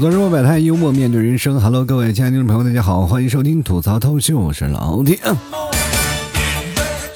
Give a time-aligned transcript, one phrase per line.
[0.00, 1.60] 吐槽生活百态，幽默面对人生。
[1.60, 5.18] Hello，各位亲爱的听众朋友，大家好，欢迎收听吐槽涛秀，我是老铁。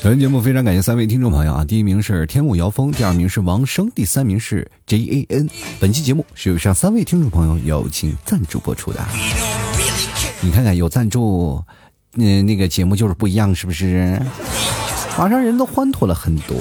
[0.02, 5.48] 本期节目非常感谢三位听众朋友啊，第一名是天雾遥风，第二名是王生，第三名是 J A N。
[5.80, 9.02] 本期节目是由上三位听众朋友友情赞助播出的。
[10.42, 11.64] 你看看有赞助，
[12.16, 14.20] 嗯，那个节目就是不一样，是不是？
[15.16, 16.56] 马上人都欢脱了很多。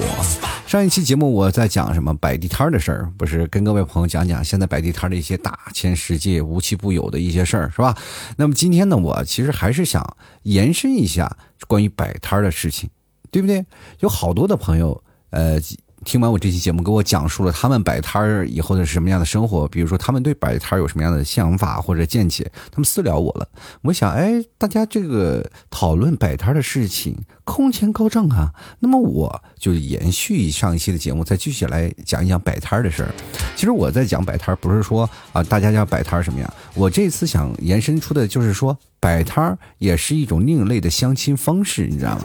[0.64, 7.96] 上一期节目我在讲什么摆地摊的事儿，不是跟各位朋友讲讲现在摆地摊的一些大千世界无奇不有的一些事儿，是吧？
[8.36, 11.36] 那么今天呢，我其实还是想延伸一下
[11.66, 12.88] 关于摆摊的事情，
[13.30, 13.66] 对不对？
[14.00, 15.60] 有好多的朋友，呃。
[16.04, 23.48] 听完我这期节目，给我讲述了他们摆摊儿以后的是什么样的生活，比如说他们对摆摊儿有什么样的想法或者见解，他们私聊我了。
[23.82, 28.52] 我想，哎，大家这个讨论摆摊儿的事情，空前高涨啊。
[28.80, 33.14] 那么我就延续上一期的节目，再继续来讲一讲摆摊儿的事儿。
[33.56, 36.54] 其实我在讲摆摊儿，不是说啊，大家要摆摊儿什么样。
[36.74, 42.24] 我这次想延伸出的就是说，摆摊儿也是一种另类的相亲方式，你知道吗？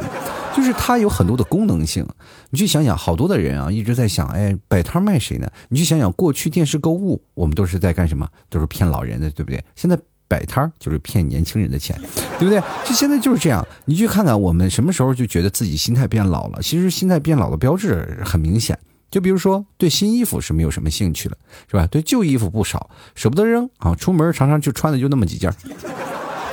[0.56, 2.06] 就是它有很多的功能性，
[2.52, 5.50] 你去想想，好多的人啊一直在想，哎，摆摊卖谁呢？
[5.70, 8.28] 你去想想，过去电视购物，我们都是在干什么？
[8.50, 9.64] 都是骗老人的，对不对？
[9.76, 9.98] 现在
[10.28, 12.00] 摆摊就是骗年轻人的钱，
[12.40, 12.60] 对不对？
[12.86, 13.66] 就现在就是这样。
[13.86, 16.60] 你去看看，我们什么时候就觉得自己心态变老了？
[16.62, 18.78] 其实心态变老的标志很明显，
[19.12, 21.38] 就比如说对新衣服是没有什么兴趣了，
[21.70, 21.86] 是吧？
[21.88, 25.54] 对旧衣服不少，舍不得扔啊，出门常常就穿的就那么几件。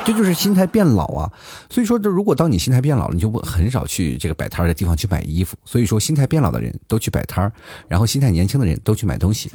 [0.07, 1.29] 这就是心态变老啊，
[1.69, 5.57] 所以说，这如果当你心态变老了，你就不很少去这个摆摊的地方去买衣服。
[5.65, 7.53] 所以说，心态变老的人都去摆摊儿，
[7.89, 9.51] 然后心态年轻的人都去买东西。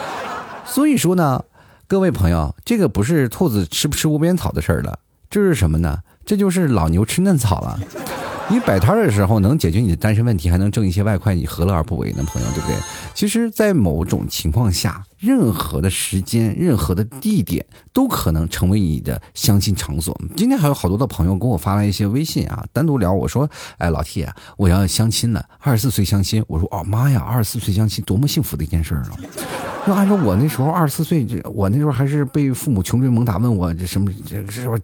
[0.66, 1.42] 所以说呢，
[1.86, 4.98] 各位朋友，这个不是兔子吃不吃窝边草的事儿了，
[5.30, 6.00] 这是什么呢？
[6.26, 7.80] 这就是老牛吃嫩草了。
[8.50, 12.76] 你摆摊的时候能解决你的单身问题，还能挣一些外快，你何乐而不为呢，朋友，对不对？
[13.14, 20.18] 其实，在某种情况下，任何的时间、任何的地点都可能成为你的相亲场所。
[20.36, 23.12] 今天还有好多的朋友给我发来一些微信啊，单独聊。
[23.12, 23.48] 我说
[23.78, 29.10] ：“哎，老铁，我要相亲了，二十四岁相亲。”我说：“哦妈呀，二十四岁相亲，多么幸福的一件事儿啊！”
[29.86, 34.36] 就按照我那时候二十四岁，我那时候还是被父母穷追猛打，问我这什么这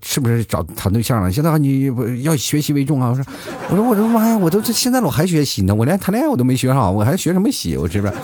[0.02, 1.30] 是不是找谈对象了？
[1.30, 3.10] 现在你要学习为重啊！
[3.10, 3.24] 我说，
[3.70, 7.76] 我说，我说妈呀，我都这现在我还学习呢，我连谈恋爱我都没学好，我还学什么习？
[7.76, 8.14] 我是不是？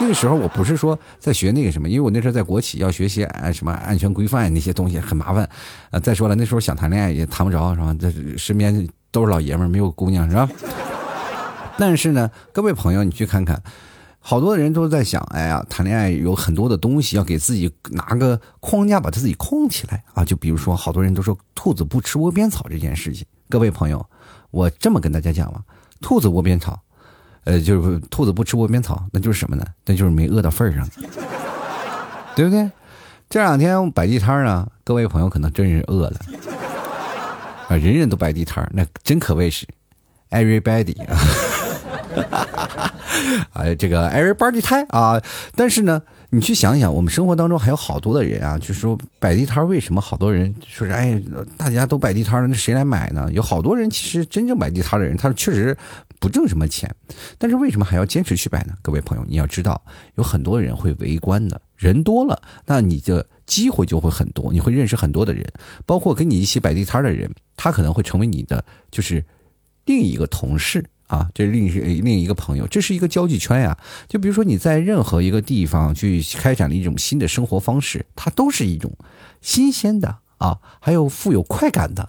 [0.00, 5.48] 那个时候我不是说在学那个什么，因为我那时候在国企要学习安什么安全规范那些东西很麻烦。
[5.90, 7.96] 呃，再说了，那时候想谈恋爱也谈不着，是吧？
[8.00, 10.48] 这身边都是老爷们没有姑娘，是吧？
[11.78, 13.62] 但是呢，各位朋友，你去看看。
[14.26, 20.24] 好多人都在想，哎呀，谈恋爱有很多的东西要给自己拿个框架，把自己框起来啊。
[20.24, 23.26] 就比如说，好多人都说兔子不吃窝边草这件事情。
[23.50, 24.04] 各位朋友，
[24.50, 25.60] 我这么跟大家讲吧，
[26.00, 26.80] 兔子窝边草，
[27.44, 29.64] 呃，就是兔子不吃窝边草，那就是什么呢？
[29.84, 30.88] 那就是没饿到份儿上，
[32.36, 32.70] 对不对？
[33.30, 36.20] 这两天摆地摊儿呢，各位朋友可能真是饿了
[37.68, 39.66] 啊，人人都摆地摊儿，那真可谓是
[40.30, 41.16] everybody 啊。
[42.14, 42.94] 哈哈哈
[43.54, 45.20] 哎，这个 everybody 胎啊！
[45.56, 46.00] 但是呢，
[46.30, 51.20] 你去想想，我们生活当中还有好多的人啊，就是说摆地摊为什么好多人说是哎，
[51.56, 53.28] 大家都摆地摊了，那谁来买呢？
[53.32, 55.76] 有好多人其实真正摆地摊的人，他确实
[56.24, 56.90] 不挣什么钱，
[57.36, 58.72] 但是为什么还要坚持去摆呢？
[58.80, 65.46] 各位朋友，你要知道，有很多人会围观的，人多了，那你的机会就会很多，你会认识很多的人，
[65.84, 69.22] 包括跟你一起摆地摊的人，他可能会成为你的就是
[69.84, 70.82] 另一个同事。
[71.08, 73.76] 啊，这是另一另一个朋友，这是一个交际圈呀。
[74.08, 78.96] 就比如说你在任何一个地方去开展了一种新的生活方式，它都是一种
[79.42, 82.06] 新鲜的啊，还有富有快感的。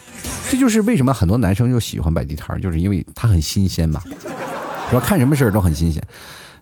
[0.49, 4.01] 这就是为什么很多男生就喜欢摆地摊，就是因为它很新鲜嘛。
[4.91, 6.03] 说看什么事儿都很新鲜，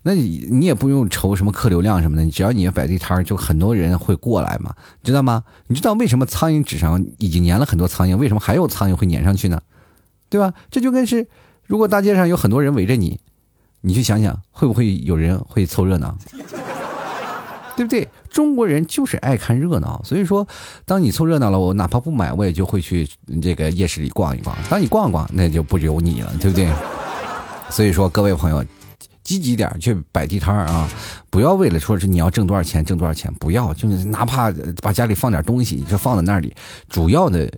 [0.03, 5.43] 那你你也不用愁什么客流量什么的，只要你摆地摊，就很多人会过来嘛，知道吗？
[5.67, 9.59] 你知道为什么苍蝇纸上已经粘了很多苍蝇，为什么还有苍蝇会粘上去呢？
[10.29, 10.53] 对吧？
[10.69, 11.27] 这就跟是。
[11.65, 13.19] 如果大街上有很多人围着你，
[13.81, 16.17] 你去想想，会不会有人会凑热闹？
[17.75, 18.07] 对不对？
[18.29, 20.47] 中国人就是爱看热闹，所以说，
[20.85, 23.07] 当你凑热闹了，我哪怕不买，我也就会去
[23.41, 24.55] 这个夜市里逛一逛。
[24.69, 26.71] 当你逛逛，那就不由你了，对不对？
[27.69, 28.63] 所以说，各位朋友，
[29.23, 30.89] 积极点去摆地摊啊！
[31.29, 36.55] 不要为了说是你要挣多少钱，挣多少钱，不要，就是哪怕把家里放点东西，就放在那里，
[36.89, 37.51] 主要的。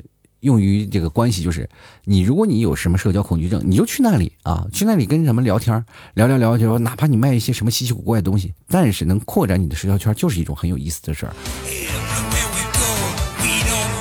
[0.46, 1.68] 用于这个关系就是，
[2.04, 5.84] 你如果你有什么社交恐惧症，你就去那里啊，去那里跟什么聊天，
[6.14, 11.34] 聊聊聊，就说哪怕你卖一些什么稀奇古怪的东西，但是能扩展你的社交圈，就是一种很有意思的事儿。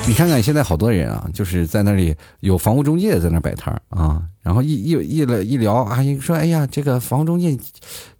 [0.07, 7.57] 你看看现在好多人啊，就是在那里有房屋中介在那摆摊啊，然后一一一了一聊，阿姨说：“哎呀，这个房屋中介，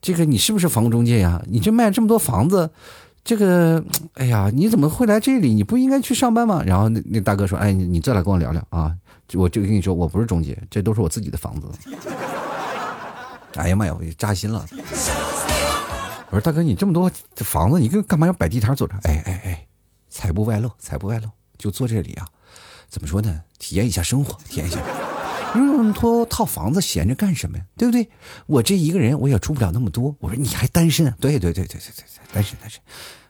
[0.01, 1.39] 这个你是不是房屋中介呀？
[1.48, 2.72] 你这卖这么多房子。”
[3.25, 3.83] 这个，
[4.13, 5.51] 哎呀，你怎么会来这里？
[5.51, 6.62] 你不应该去上班吗？
[6.63, 8.95] 然后那那大哥说，哎，你你再来跟我聊聊啊，
[9.33, 11.68] 我就跟你说，我不是中介，这都是我自己的房子。
[13.57, 14.63] 哎呀妈呀，我扎心了。
[16.30, 18.94] 我说大哥，你这么多这房子，你干干嘛要摆地摊坐着？
[19.06, 19.68] 哎哎哎，
[20.07, 21.27] 财不外露，财不外露，
[21.57, 22.27] 就坐这里啊。
[22.88, 23.42] 怎么说呢？
[23.57, 24.80] 体验一下生活，体验一下。
[25.59, 27.63] 有那么多套房子闲着干什么呀？
[27.77, 28.09] 对不对？
[28.47, 30.15] 我这一个人我也住不了那么多。
[30.19, 31.13] 我说你还单身？
[31.19, 32.81] 对对对对对对对，单身单身，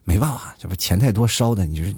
[0.03, 1.93] 没办法，这不钱太多烧的，你就是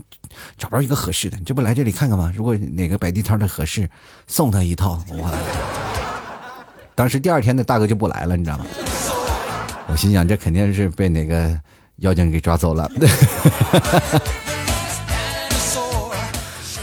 [0.57, 1.37] 找不着一个合适的。
[1.37, 2.31] 你这不来这里看看吗？
[2.35, 3.89] 如果哪个摆地摊的合适，
[4.27, 5.03] 送他一套。
[5.09, 5.31] 我
[6.95, 8.65] 当时第二天的大哥就不来了，你知道吗？
[9.87, 11.57] 我心想这肯定是被哪个
[11.97, 12.91] 妖精给抓走了。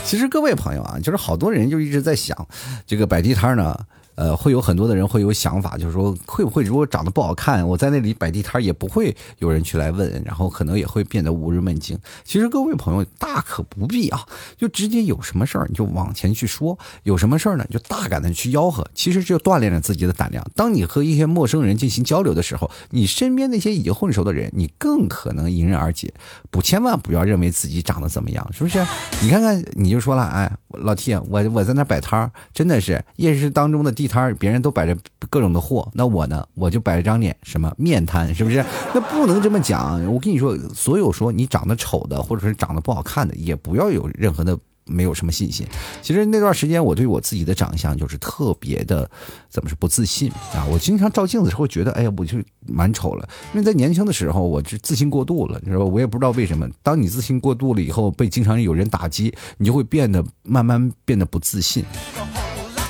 [0.05, 2.47] 其实各位朋友啊，就是好多人就一直在想，
[2.87, 3.77] 这个摆地摊呢。
[4.15, 11.99] 呃，会有很多的人会有想法，就是说会不会如果长得不好看，我在那里摆地摊也不会有人去来问，然后可能也会变得无人问津。
[12.25, 14.25] 其实各位朋友大可不必啊，
[14.57, 18.87] 就直接有什么事儿你就往前去说，有什么事儿呢就大胆的去吆喝。
[18.95, 20.45] 其实就锻炼了自己的胆量。
[20.55, 26.15] 当你和一些陌生人进行交流的时候，你身边那些已经混熟的人，你更可能迎刃而解。
[26.51, 28.79] 不，千万不要认为自己长得怎么样，是不是？
[29.21, 34.04] 你看看，你就说了，哎，老 T，我我在那摆摊儿，真的是夜市当中的地。
[34.05, 34.95] 地摊别人都摆着
[35.31, 36.47] 各种的货，那我呢？
[36.53, 38.62] 我就摆着张脸，什么面瘫，是不是？
[38.95, 40.05] 那不能这么讲。
[40.12, 45.67] 我跟你说，所有说你长得丑的，或者是长得不好看的，也不要有任何的没有什么信心。
[46.03, 49.11] 其实那段时间，我对我自己的长相就是特别的，
[49.49, 50.69] 怎么是不自信啊？
[50.71, 52.37] 我经常照镜子时候觉得，哎呀，我就
[52.67, 53.27] 蛮丑了。
[53.55, 55.87] 因为在年轻的时候，我就自信过度了，你知道吧？
[55.87, 56.69] 我也不知道为什么。
[56.83, 61.83] 当你自信过度了以后，被经常有人打击，你就会变得慢慢变得不自信。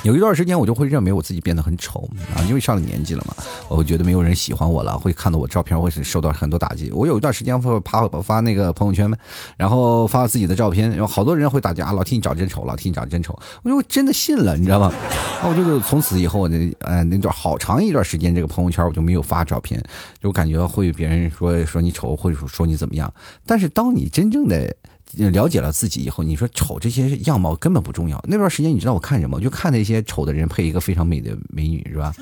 [0.05, 3.33] 有一段时间，我就会认为我自己变得很丑啊，因为上了年纪了嘛，
[3.67, 6.91] 我觉得没有人喜欢我了，会看到我照片会受到很多打击。
[6.91, 9.17] 我有一段时间会发发那个朋友圈嘛，
[9.57, 14.93] 然后发自己的照片，然后好多人会打架，老替你长真丑，老替你长真丑，我就真的信了，你知道吗？
[15.41, 19.83] 那我就是从此以后那呃那段好长一段时间，这个朋友圈我就没有发照片，
[20.21, 23.11] 就感觉会别人说说你丑，或者说说你怎么样。
[23.43, 24.71] 但是当你真正的。
[25.13, 28.21] 了解了自己以后，你说丑这些样貌根本不重要。
[28.27, 29.37] 那段时间你知道我看什么？
[29.37, 32.13] 我就看那些丑的人配一个非常美的美女，是吧？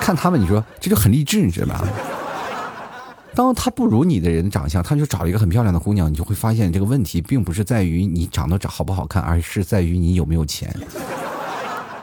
[0.00, 1.86] 看他们，你说这就很励志，你知道吧？
[3.34, 10.74] 当他不如你的人长相，他就找一个很漂亮的姑娘，你就会发现这个问题并不是在于你长得好不好看，而是在于你有没有钱。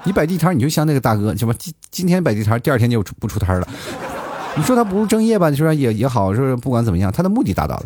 [0.05, 3.67] 你摆地摊，你就像那个大哥，什么今今天摆地摊，第二天就不出摊了。
[4.55, 5.49] 你说他不务正业吧？
[5.49, 7.85] 你说也也好，说不管怎么样，他的目的达到了。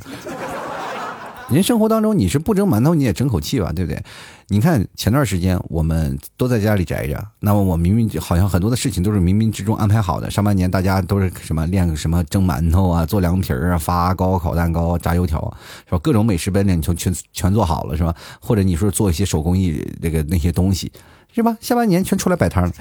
[1.54, 4.04] 人生活当中，你是不蒸馒头你也争口气吧，对不对？
[4.48, 10.30] 你看前段时间我们都在家里宅着，那么我明明好像很多的事情都是冥冥之中安排好的。
[10.30, 15.40] 上半年大家都是什么练个什么蒸馒头啊、做凉皮儿啊、发糕、烤蛋糕、炸油条，
[15.86, 16.00] 是吧？
[16.00, 18.16] 各种美食本领全全全做好了，是吧？
[18.40, 20.92] 或者你说做一些手工艺那个那些东西，
[21.34, 21.56] 是吧？
[21.62, 22.72] 下半年全出来摆摊了。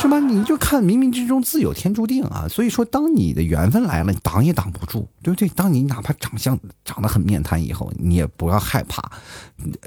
[0.00, 0.18] 是吧？
[0.18, 2.46] 你就看冥冥之中自有天注定啊！
[2.48, 5.46] 所以说，当你的缘分来了，挡也挡不住，对不对？
[5.50, 9.12] 当你哪怕长相长得很面瘫以后，你也不要害怕。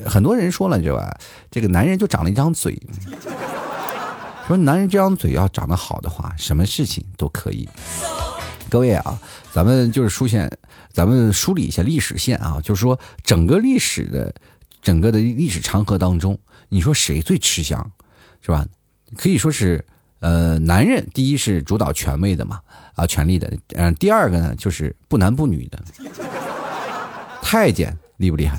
[0.06, 1.18] 很多人说了，这吧？
[1.50, 2.80] 这个男人就长了一张嘴，
[4.48, 7.68] 说男人这张嘴要长得好的话，什么事情都可以。
[8.70, 9.20] 各位啊，
[9.52, 10.48] 咱们就是出现，
[10.92, 14.32] 咱们梳理一下历史线啊，就是说整个历史的
[14.80, 16.38] 整个的历史长河当中，
[16.70, 17.92] 你说谁最吃香，
[18.42, 18.64] 是吧？
[19.18, 19.84] 可以说是。
[20.24, 22.62] 呃，男人第一是主导权位的嘛，
[22.96, 23.52] 啊，权力的。
[23.76, 25.78] 嗯，第二个呢，就是不男不女的。
[27.42, 28.58] 太监厉不厉害？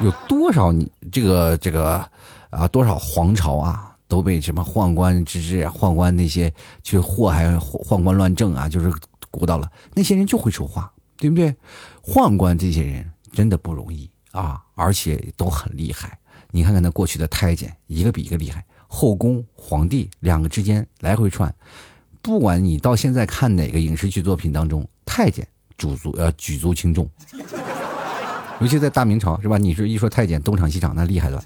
[0.00, 2.02] 有多少你这个这个
[2.48, 6.50] 啊，多少皇朝啊，都被什么宦官之治、宦官那些
[6.82, 8.90] 去祸害、宦官乱政啊，就是
[9.30, 9.70] 鼓捣了。
[9.92, 11.54] 那些人就会说话，对不对？
[12.02, 16.18] 宦官这些人真的不容易啊，而且都很厉害。
[16.50, 18.64] 你看看那过去的太监，一个比一个厉害。
[18.94, 21.52] 后宫皇帝两个之间来回串，
[22.20, 27.08] 不管你到现在看哪个影视剧作品当中，太监举足呃举足轻重，
[28.60, 29.56] 尤其在大明朝是吧？
[29.56, 31.42] 你是一说太监东厂西厂那厉害了，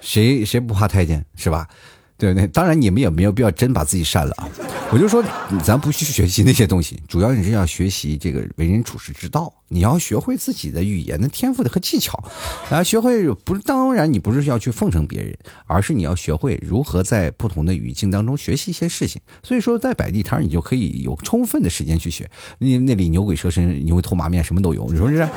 [0.00, 1.68] 谁谁不怕太监是吧？
[2.16, 4.48] 对不对，当然你们也没有必要真把自己删了啊！
[4.92, 5.22] 我就说
[5.64, 12.22] 咱不去学习那些东西，主要你是要学习这个为人处世之道，你要学会自己的语言的天赋的和技巧，
[12.70, 19.20] 啊，学会不是当然你不是要去奉承别人，而是你要学会如何在不同的语境当中学习一些事情。
[19.42, 25.28] 所以说，在摆地摊你就可以有充分的时间去学，你那里牛鬼蛇神、牛头马面什么都有，你说是？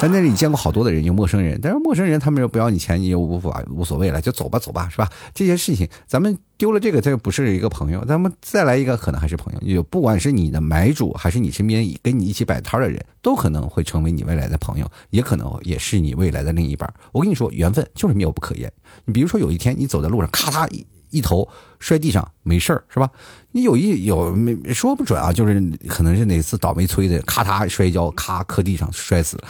[0.00, 5.08] 在那里见过好多的人，有陌生人，但是陌生人他们又不要你钱，你又无法无所谓了，就走吧走吧，是吧？
[5.32, 9.60] 这些事情咱们丢了这个，这不是一个朋友，咱们再来一个，可能还是朋友。
[9.62, 16.92] 有不管是你的买主，还是你身边跟你一起摆摊的人，都可能会成为你未来的朋友，也可能也是你未来的另一半。
[17.10, 18.70] 我跟你说，缘分就是妙不可言。
[19.06, 20.86] 你比如说，有一天你走在路上，咔嚓一。
[21.10, 23.08] 一头摔地上没事儿是吧？
[23.52, 29.44] 你有一有没说不准啊，就是可能是哪次倒霉催的，咔嚓摔跤，咔磕地上摔死了。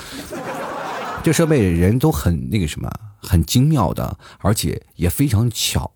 [1.23, 5.91] 这设备人都很那个什么，很精妙的，而且也非常巧。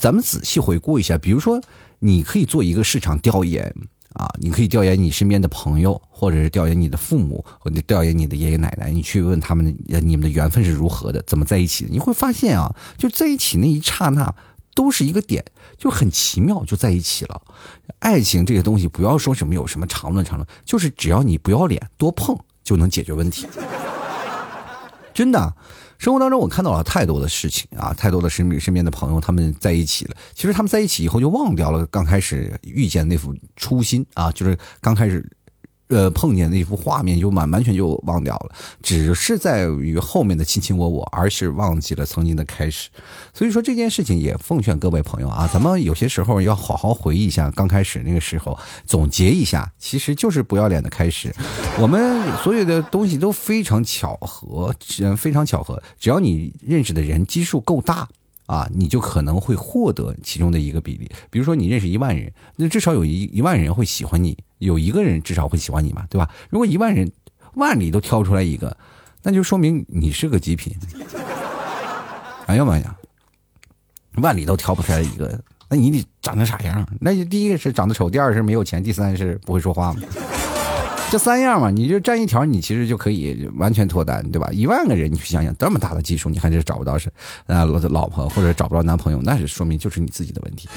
[0.00, 1.60] 咱们仔细回顾一下，比如说，
[2.00, 3.72] 你可以做一个市场调研
[4.14, 11.90] 啊，你可以调研你身边的朋友，或者是调研你的父母，或者调研你的爷爷奶奶，你去问他们，你们的缘分是如何的，怎么在一起的？
[11.90, 14.34] 你会发现啊，就在一起那一刹那。
[14.76, 15.44] 都是一个点，
[15.78, 17.40] 就很奇妙，就在一起了。
[18.00, 23.46] 爱情这个东西，不要说什么有什么长论长论，就是只要你不要脸，多碰就能解决问题。
[25.14, 25.54] 真的，
[26.04, 35.26] 生活当中我看到了太多的事情啊，太多的身边身边的朋友他们在一起了，其实他们在一起以后就忘掉了刚开始遇见那副初心啊，就是刚开始。
[35.88, 42.88] 呃，碰见那幅画面就完完全就忘掉了，只是在于后面的卿卿我我，而是忘记了曾经的开始。
[43.34, 51.34] 所以说这件事情也奉劝各位朋友啊，咱们有些时候要好好回忆一下刚开始那个时候，总结一下，其实就是不要脸的开始。
[51.78, 54.74] 我们所有的东西都非常巧合，
[55.16, 58.08] 非常巧合，只要你认识的人基数够大。
[58.46, 61.10] 啊，你就可能会获得其中的一个比例。
[61.30, 66.28] 比如说，你认识一万人，那至少有一一万人会喜欢你，有一个人至少会喜欢你嘛，对吧？
[66.50, 67.10] 如果一万人
[67.54, 68.76] 万里都挑出来一个，
[69.22, 70.76] 那就说明你是个极品。
[72.46, 72.94] 哎呀妈呀，
[74.16, 76.86] 万里都挑不出来一个，那你得长成啥样？
[77.00, 80.02] 那就第一个是长得丑，第二是没有钱，第三是不会说话嘛。
[81.14, 84.50] 这三样嘛，你就占一条，你其实就可以完全脱单，对吧？
[84.50, 87.08] 一万个人，你去想想，这么大的基数，你还是找不到是
[87.46, 90.68] 啊老老婆或者找不着男朋友，那是说明就是你自己的问题。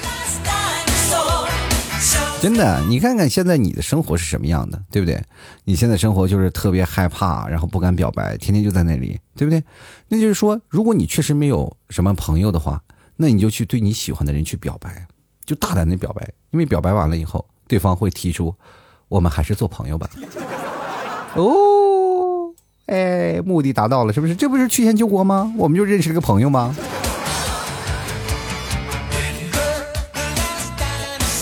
[2.40, 5.20] 真的，你看看现在你的生活是什么样的，对不对？
[5.64, 9.64] 你现在生活就是特别害怕，然后不敢表白，天天就在那里，对不对？
[10.08, 12.80] 那就是说，如果你确实没有什么朋友的话，
[13.16, 15.08] 那你就去对你喜欢的人去表白，
[15.48, 18.54] 就大胆的表白，因为表白完了以后，对方会提出。
[19.10, 20.10] 我们还是做朋友吧。
[21.36, 22.54] 哦，
[22.88, 24.36] 哎，目的达到了，是不是？
[24.36, 25.54] 这不是曲线救国吗？
[25.58, 26.76] 我们就认识了个朋友吗？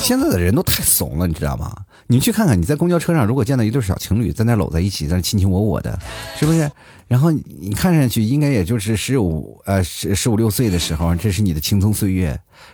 [0.01, 1.73] 现在的人都太怂了，你知道吗？
[2.07, 5.97] 你去看看，你在公交车上，如果见到一对小情侣在那搂在一起，在那卿卿我我的，
[6.37, 6.69] 是不是？
[7.07, 12.27] 然后你看上去应该也就是十五呃十十五六岁的时候，这是你的青葱岁月。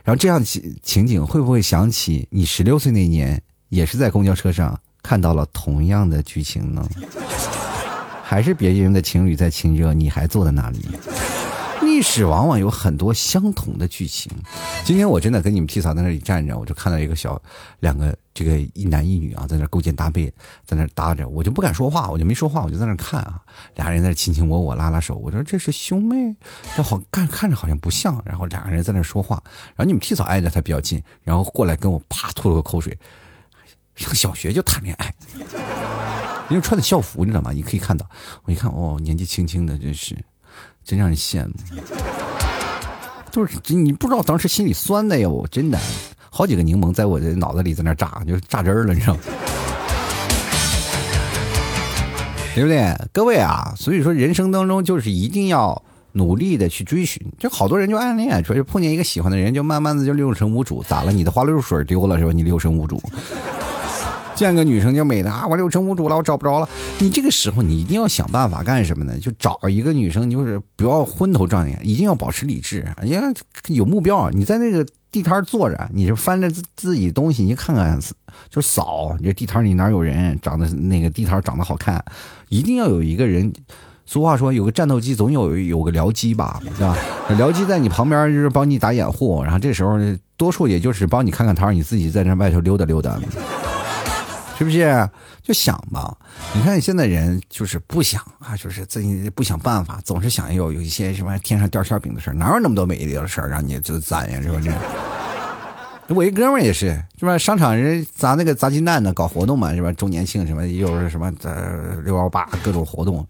[0.03, 3.41] 然后这样情情景会不会想起你十六岁那年？
[3.71, 6.85] 也是在公交车上看到了同样的剧情呢，
[8.21, 10.85] 还是别人的情侣在亲热，你还坐在那里？
[11.81, 14.29] 历史往往有很多相同的剧情。
[14.83, 17.41] 今天我真的跟你们 T 嫂在那里站着，我就看到一个小
[17.79, 20.31] 两个这个一男一女啊，在那勾肩搭背，
[20.65, 23.41] 在那搭着，我就不敢说话，我就没说话，我就在那看啊，
[23.75, 26.35] 俩人在那亲亲我我，拉拉手，我说这是兄妹，
[26.75, 29.41] 这好看看着好像不像，然后两个人在那说话，
[29.75, 32.97] 然后你们 T 嫂挨着他比较近，然后过来跟我啪吐了个口水。
[33.95, 35.13] 上小学就谈恋爱，
[36.49, 37.51] 因为穿的校服，你知道吗？
[37.51, 38.05] 你可以看到，
[38.43, 40.17] 我一看，哦，年纪轻轻的，真是，
[40.83, 41.53] 真让人羡慕。
[43.31, 45.79] 就是你不知道当时心里酸的哟，真的，
[46.29, 49.19] 好几个柠檬在我的脑子里在那榨，就榨汁了，你知道吗？
[52.53, 52.93] 对不对？
[53.13, 55.81] 各位啊，所以说人生当中就是一定要
[56.11, 57.25] 努力的去追寻。
[57.39, 60.83] 就好多人就暗恋，说是碰见一个喜欢的人，就慢慢的就六神无主。
[60.83, 61.13] 咋了？
[61.13, 62.33] 你的花露水丢了是吧？
[62.33, 63.01] 你六神无主。
[64.41, 65.45] 见个女生就美的啊！
[65.47, 66.67] 我六神无主了，我找不着了。
[66.97, 69.15] 你这个时候，你一定要想办法干什么呢？
[69.19, 72.83] 就找一个女生，就是不要昏头转眼，一定要保持理智。
[73.03, 73.31] 你看
[73.67, 77.99] 有目标，你在那个地摊坐着，你就翻着自自己东西，你看看，
[78.49, 79.15] 就扫。
[79.19, 80.35] 你这地摊里哪有人？
[80.41, 82.03] 长得那个地摊长得好看，
[82.49, 83.53] 一定要有一个人。
[84.07, 86.97] 俗话说，有个战斗机总有有个僚机吧，是吧？
[87.29, 89.97] 僚机在你旁边就是帮你打掩护，然后这时候
[90.35, 93.19] 多数也就是帮你看看摊，你自己在那外头溜达溜达。
[94.61, 95.09] 是不是
[95.41, 96.15] 就想吧？
[96.53, 104.39] 你看现在人就是不想啊，就是自己不想办法，总是想有有一些什么天上掉馅饼的事儿哪有那么多美丽的事儿让你就攒呀？
[104.39, 104.71] 是不是？
[106.09, 107.35] 我一哥们儿也是，是吧？
[107.39, 109.91] 商场人砸那个砸金蛋的，搞活动嘛，是吧？
[109.93, 113.27] 周年庆什么，又是什么呃六幺八各种活动，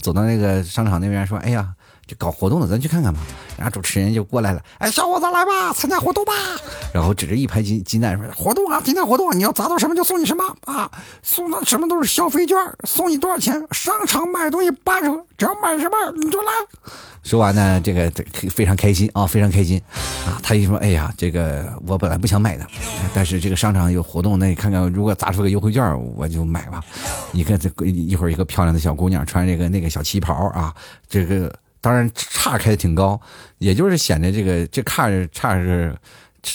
[0.00, 1.68] 走到那个商场那边说：“哎呀。”
[2.10, 3.20] 就搞活动的，咱去看看吧。
[3.56, 6.32] 然后主持人就过来了，哎，小伙子来吧，参加活动吧。
[6.92, 10.90] 然后指着一排金金蛋说：“活动啊，今天活动，你要砸到什么就送你什么啊，
[11.22, 13.64] 送的什么都是消费券，送你多少钱？
[13.70, 16.50] 商场买东西八折，只要买什么你就来。”
[17.22, 18.10] 说完呢，这个
[18.50, 19.80] 非常开心啊，非常开心
[20.26, 20.40] 啊。
[20.42, 22.66] 他一说：“哎呀，这个我本来不想买的，
[23.14, 26.82] 但是这个商场有活动，那你看看，如果砸出个优惠券，我就买吧。
[27.30, 30.74] 你看这一会儿一个漂亮的小姑娘穿这个那个小旗袍啊，
[31.08, 33.18] 这个。”当然，叉开的挺高，
[33.58, 35.96] 也就是显得这个这卡差是，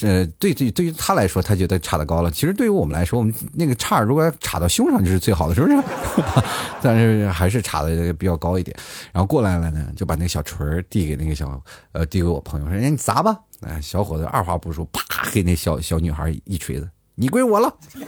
[0.02, 2.32] 呃，对对，对于他来说，他觉得差的高了。
[2.32, 5.84] 其实对于我们来说，我们那个叉如果要插到胸上就是最好的，是不是？
[6.82, 8.76] 但是还是插的比较高一点。
[9.12, 17.74] 然后过来了呢，就把那个小锤递给那个小，呃，递给我朋友说：“你砸吧。”哎，小伙子二话不说，啪给那小小女孩一锤子，你归我了。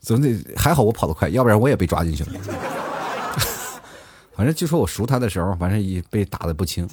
[0.00, 2.30] 总得还好我跑得快，要不然我也被抓进去了。
[4.36, 6.88] 反正就说我赎他的时候，反正也被打的不轻。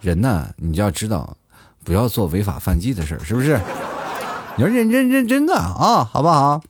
[0.00, 1.36] 人呢，你就要知道，
[1.82, 3.58] 不要做违法犯纪的事是不是？
[4.56, 6.62] 你要认认认真的啊，好不好？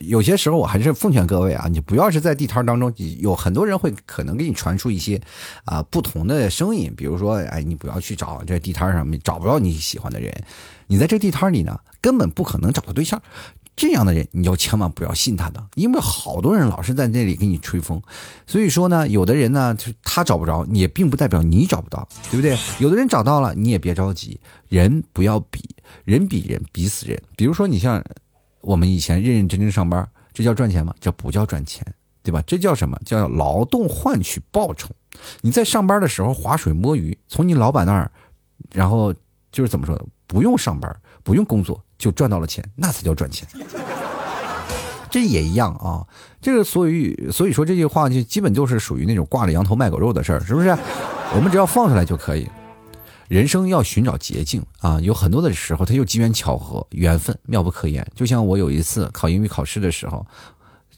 [0.00, 5.20] 有些时候我还是奉劝各位啊，你不要是在地摊当中，有很多人会可能给你传出一些
[5.64, 10.32] 啊不同的声音，比如说，哎，你不要去找这地摊上面找不着你喜欢的人，
[10.86, 13.20] 你在这地摊里呢，根本不可能找到对象。
[13.76, 18.00] 这样的人，你要千万不要信他的，因为好多人老是在那里给你吹风。
[18.46, 22.56] 所以说呢，有的人呢，就他找不着，也并不代表你找不到，对不对？
[22.78, 25.62] 有的人找到了，你也别着急，人不要比，
[26.04, 27.22] 人比人比死人。
[27.36, 28.02] 比如说，你像
[28.62, 30.94] 我们以前认认真真上班，这叫赚钱吗？
[30.98, 31.84] 这不叫赚钱，
[32.22, 32.42] 对吧？
[32.46, 32.98] 这叫什么？
[33.04, 34.88] 叫劳动换取报酬。
[35.42, 38.10] 你在上班的时候划水摸鱼，从你老板那儿，
[38.72, 39.12] 然后
[39.52, 40.08] 就是怎么说？
[40.26, 41.80] 不用上班，不用工作。
[41.98, 43.46] 就赚到了钱，那才叫赚钱。
[45.10, 46.04] 这也一样啊，
[46.42, 50.76] 这个所以所以说这句话就基本就是属于那种挂着羊头卖狗肉的事儿，是不是？
[51.34, 52.46] 我们只要放出来就可以。
[53.28, 58.06] 人生要寻找捷径啊，有很多的时候它又机缘巧合、缘分，妙不可言。
[58.14, 60.24] 就像我有一次考英语考试的时候，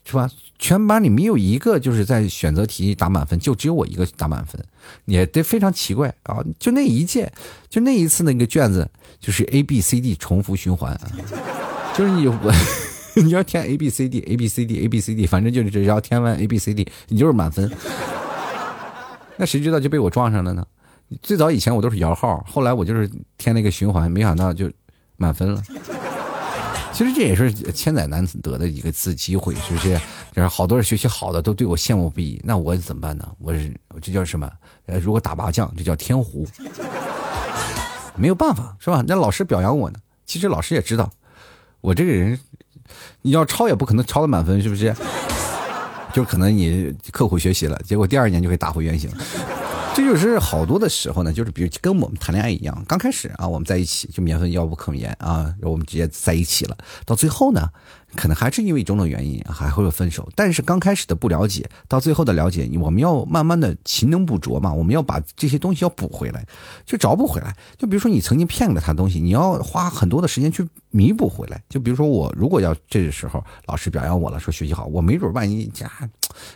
[0.09, 0.29] 是吧？
[0.59, 4.61] 全班里没有一个就是在选择题打满分，就只有我一个打满分，
[5.05, 6.43] 也得非常奇怪啊！
[6.59, 7.31] 就那一届，
[7.69, 8.89] 就那一次那个卷子。
[9.21, 10.97] 就是 A B C D 重复循环，
[11.93, 12.55] 就是你我
[13.21, 16.57] 你要填 A B C D A B C D A B C D，反正就是只要填完 A B
[16.57, 17.69] C D，你就是满分。
[19.37, 20.65] 那谁知道就被我撞上了呢？
[21.21, 24.71] 最早以前我都是摇号，后来我就是填那个循环，没想到就
[25.17, 25.61] 满分了。
[26.99, 29.97] 其实这也是千载难得的一个次机会，是不是？
[30.35, 33.25] 就是好多人学习好的都对我羡慕不已，那我怎么办呢？
[33.39, 34.51] 我是这叫什么？
[34.87, 36.45] 呃，如果打麻将，这叫天胡。
[38.17, 39.05] 没有办法，是吧？
[39.07, 39.99] 那老师表扬我呢。
[40.27, 41.09] 其实老师也知道，
[41.81, 42.37] 我这个人，
[43.23, 44.93] 你要抄也不可能抄的满分，是不是？
[46.13, 49.09] 就可能你刻苦学习了，结果第二年就会打回原形。
[49.99, 57.69] 这就是好多的时候呢，就是比如跟我们谈恋爱一样，刚开始啊，我们在一起就免分遥不可言啊，我们直接在一起了，到最后呢。
[58.17, 60.27] 可能还是因为种种原因，还会有分手。
[60.35, 64.73] 但是刚开始的不了解，到最后的了解，我们要慢慢的勤能补拙嘛。
[64.73, 66.43] 我们要把这些东西要补回来，
[66.87, 67.55] 就找补回来。
[67.77, 71.63] 就比如说你曾经骗了他东西，你要花很多的时间去弥补回来。
[71.69, 75.87] 就比如说我如果要这个时候老师表扬我了，说学习好，我没准万一加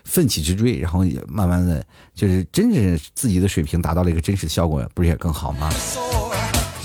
[0.04, 5.70] 奋起直追，然后也慢慢的就是真正自己的水平达到了一个真实的效果，不是也更好吗？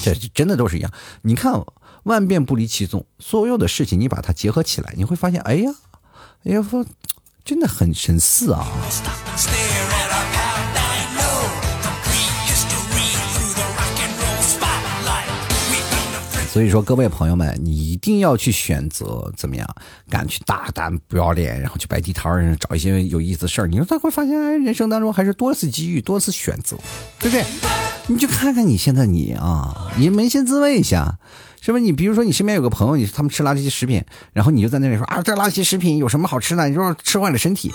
[0.03, 0.91] 这真的都是一样。
[1.21, 1.61] 你看。
[2.03, 5.69] 万变不离其宗，所有的事情你把它结合起来，你会发现，哎呀，
[6.45, 6.85] 哎呀，说
[7.43, 8.65] 真的很神似啊。
[16.57, 19.75] 所以说，各位朋友们，你一定要去选择怎么样，
[20.09, 23.67] 敢去大胆不要脸，然后去摆地摊，找一些有意思的事儿。
[23.67, 26.75] 你说他会发现，人生当中还是多次机遇，多次选择，
[27.19, 27.45] 对不对？
[28.07, 31.19] 你去看看你现在你啊，你扪心自问一下。
[31.61, 31.91] 是不是你？
[31.91, 36.67] 比如说，你身边有个朋友，你他们吃垃圾食品，然后你就在那里说啊，这垃圾食品有什么好吃的？
[36.67, 37.71] 你说吃坏了身体，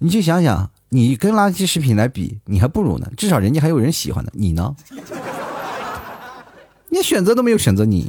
[0.00, 3.08] 你就想想，你跟垃圾食品来比，你还不如呢。
[3.16, 4.74] 至少人家还有人喜欢的，你呢？
[6.90, 8.06] 连选择都没有选择你。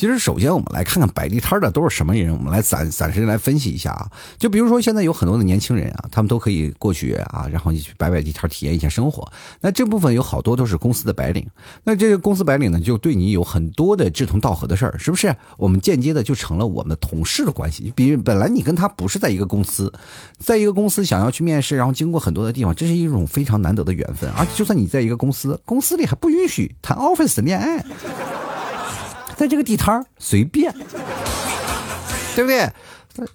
[0.00, 4.10] 其实，首先我们来看看摆地摊的都是什么人，我们来暂暂时来分析一下啊。
[4.38, 9.30] 就比如说，现在有很多的年轻人啊，他们都可以过去啊，然后你去摆摆地摊，体验一下生活。
[9.60, 11.46] 那这部分有好多都是公司的白领，
[11.84, 15.36] 那这个公司白领呢，就对你有很多的志同道合的事儿，是不是？
[15.58, 17.92] 我们间接的就成了我们的同事的关系。
[17.94, 19.92] 比如本来你跟他不是在一个公司，
[20.38, 24.30] 在一个公司想要去面试，然后经过很多的地方，这是一种非常难得的缘分。
[24.30, 27.84] 而且就算你在一个公司，公司里还不允许谈 office 恋爱。
[29.40, 30.70] 在这个地摊儿随便，
[32.36, 32.70] 对不对？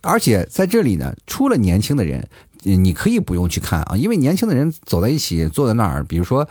[0.02, 2.30] 而且在这里呢，除了年轻的人，
[2.62, 6.48] 你可以不用去看啊，因为年轻的人走在一起，坐在那儿，比如说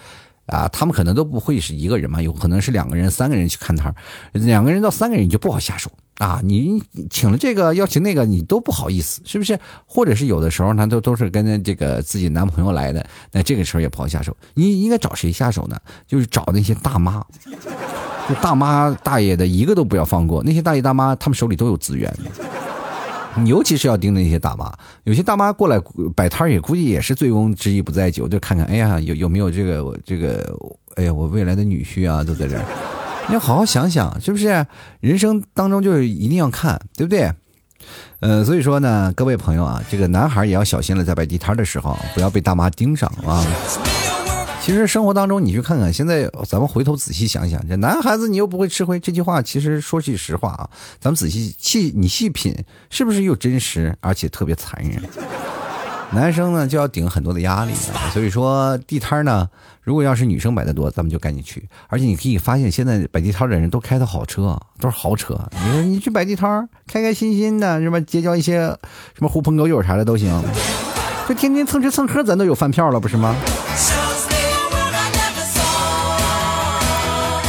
[0.46, 3.94] 啊，他们可能都不会是一个人嘛，有可能是两个人、三个人去看摊儿，
[4.32, 6.40] 两个人到三个人你就不好下手啊。
[6.42, 9.58] 你请了这个，邀请那个，你都不好意思，是不是？
[9.86, 14.36] 或者是有的时候呢，都都是跟这个自己男朋友来的，那这个时候也不好下手。
[14.54, 15.76] 你应该找谁下手呢？
[16.06, 17.24] 就是找那些大妈。
[18.26, 22.10] 就大妈大爷的一个都不要放过，那些大爷大妈他们手里都有资源，
[23.36, 24.72] 你尤其是要盯着那些大妈。
[25.02, 25.78] 有些大妈过来
[26.16, 30.58] 摆摊也估计也是醉翁之意不在酒，就看看，哎呀，有有没有这个这个，
[30.94, 32.64] 哎呀，我未来的女婿啊，都在这儿。
[33.26, 34.66] 你要好好想想，是不是？
[35.00, 37.32] 人生当中就是一定要看，对不对？
[38.20, 43.44] 呃，所以说呢，各位朋友啊，这个男孩也要小心了，在摆地摊的时候，不要被大妈盯上啊。
[44.62, 52.54] 其实生活当中，你去看看，现在咱们回头仔细想想，这男孩子你又不会吃亏，这句话其实说句实话啊，咱们仔细细你细品，
[52.88, 55.02] 是不是又真实而且特别残忍？
[56.14, 57.72] 男生呢就要顶很多的压力，
[58.12, 59.48] 所以说地摊呢，
[59.82, 61.68] 如果要是女生摆的多，咱们就赶紧去。
[61.88, 65.38] 而且你可以发现，现在摆地摊的人都开的好车，都是豪车。
[65.50, 68.00] 你说你去摆地摊，开开心心的，什么？
[68.02, 68.60] 结交一些
[69.14, 70.42] 什么狐朋狗友啥的都行，
[71.28, 73.34] 就天天蹭吃蹭喝，咱都有饭票了，不是吗？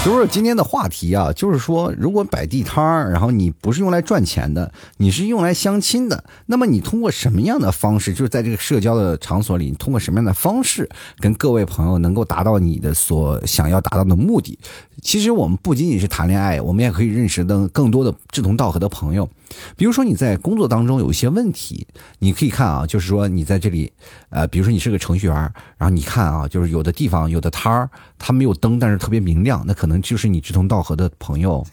[0.05, 10.87] 就是今天的话题啊，就是说，如果摆地摊儿，然后你不是用来赚钱的，你是用来相亲的，那么你通过什么样的方式，就是在这个社交的场所里，你通过什么样的方式，
[11.17, 14.59] 跟各位朋友能够达到你的所想要达到的目的？
[15.01, 19.27] 其实我们不仅仅是谈恋爱，我们也可以认识的更多的志同道合的朋友。
[19.75, 21.87] 比如说你在工作当中有一些问题，
[22.19, 23.91] 你可以看啊，就是说你在这里，
[24.29, 25.35] 呃，比如说你是个程序员，
[25.77, 31.65] 然后你看啊，就是有的地方有的摊儿，它没有灯，但是特别明亮，那可能就是你志同道合的朋友，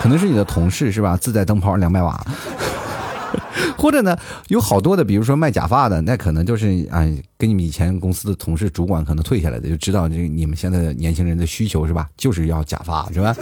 [0.00, 1.16] 可能是你的同事是吧？
[1.16, 2.24] 自带灯泡两百瓦，
[3.78, 4.16] 或者呢，
[4.48, 7.04] 有好多的，比如说卖假发的，那可能就是啊，
[7.36, 12.08] 跟你们以前公司的同事、主管可能退下来的，就知道这你们现在的年轻人的需求是吧？
[12.16, 13.34] 就是要假发是吧？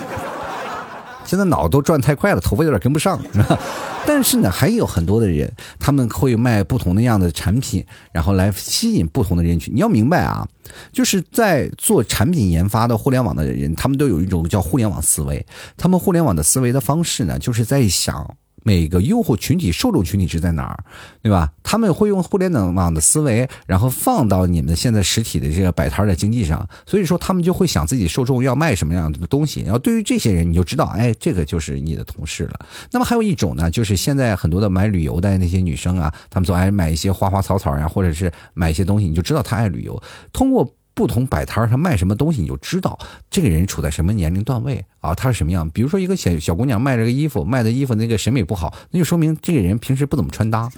[1.25, 3.59] 现在脑都转太快了，头发有点跟不上，是吧？
[4.07, 9.73] 但是呢，还有很多的人，他们会卖不同的样的产品，然后来吸引不同的人群。
[9.75, 10.47] 你要明白啊，
[10.93, 15.45] 就是在做产品研发的互联网的人，他们都有一种叫互联网思维。
[15.77, 18.37] 他们互联网的思维的方式呢，就是在想。
[18.63, 20.85] 每个用户群体、受众群体是在哪儿，
[21.23, 21.53] 对吧？
[21.63, 29.63] 他们会用互联网的思维，然后放到你们现在实体的这个摆摊的经济上，所以说他们就会想自己受众要卖什么样的东西。
[29.63, 32.67] 然后对于这些人，你就知道，哎，这个就是你的同事了。
[32.91, 40.01] 那么还有一种呢，就是现在很多的买旅游的那些女生啊，她们总爱买一些花花草草呀，或者是买一些东西，你就知道她爱旅游。
[40.33, 42.99] 通过不同摆摊儿，他卖什么东西，你就知道
[43.31, 45.69] 这个人处在什么年龄段位啊，他是什么样。
[45.71, 50.71] 比如说一个小小姑娘卖这个衣服，卖的衣服那个审美不好，那就说明这个人平时不怎么穿搭。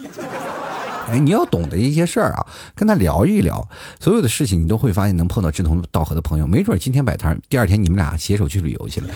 [1.09, 3.69] 哎，你要懂得一些事儿啊，跟他聊一聊，
[4.01, 6.47] 所有的事情你都会发现能碰到志同道合的朋友。
[6.47, 9.09] 没准今天摆摊，第二天你们俩携手去旅游去了，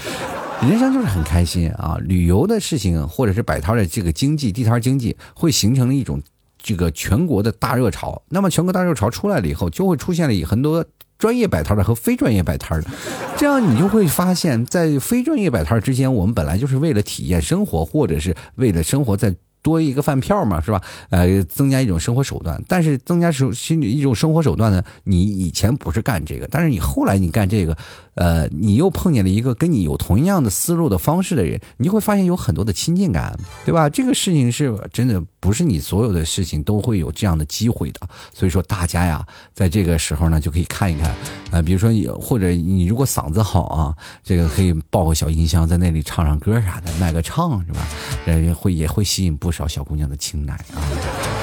[0.61, 1.97] 人生就是很开心啊。
[2.03, 6.21] 旅游的事情或者是摆摊的这个经济，地摊经济会形成一种。
[6.69, 10.85] 这个全国的大热潮，那么全国大热潮出来了以后，就会出现了很多
[11.17, 12.91] 专业摆摊的和非专业摆摊的，
[13.39, 19.35] 这样你就会发现，在非专业摆摊之间，我们本来就是为了体验生活，或者是为了生活在。
[19.61, 20.81] 多一个饭票嘛，是吧？
[21.11, 24.83] 呃，增加一种生活手段，但是增加手心里一种生活手段呢？
[25.03, 27.77] 你以前不是干这个，但是你后来你干这个，
[28.19, 33.89] 呃，你又碰见了一个跟你有同样的思路的方式的人，你会发现有很多的亲近感，对吧？
[33.89, 38.01] 这个事情是真的不是你所有的事情都会有这样的机会的，
[38.35, 41.15] 所以说大家呀，在这个时候呢，就可以看一看，
[41.53, 47.87] 呃，比如说你或者你如果嗓子好啊，这个可以抱个小音箱在那里唱唱歌啥的，卖个唱是吧？
[48.27, 49.69] 呃，会也会吸引不少。
[49.69, 51.38] 小姑娘的青睐啊！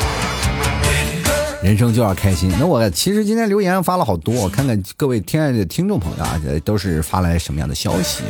[1.65, 2.47] 人生就要开心。
[2.59, 8.21] 那我其实今天留言发了好多，我看看各位亲爱的听众朋友啊，都是发来什么样的消息？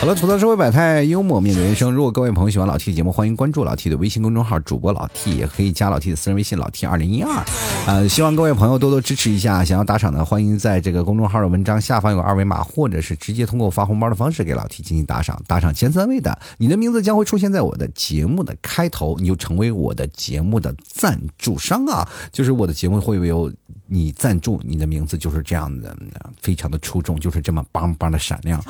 [0.00, 1.90] 好了，吐槽社会百态，幽默面对人生。
[1.90, 7.44] 如果各位朋友喜欢老 T 的节目，欢迎关注老 T 的微信公众号，主播老 T 也可以加老 T 的私人微信老 T 二零一二。
[7.84, 9.64] 呃，希望各位朋友多多支持一下。
[9.64, 15.36] 想要打赏的，欢迎在这个公众号的文章下方有二维码，或者是直接通过发红包的方式给老 T 进行打赏。
[15.48, 22.08] 打赏前三位的，你的名字将会出现在我的节目的开头，你就成为我的节目的赞助商啊！
[22.30, 23.52] 就是我的节目会有
[23.88, 25.96] 你赞助，你的名字就是这样的，
[26.40, 28.62] 非常的出众，就是这么邦邦的闪亮。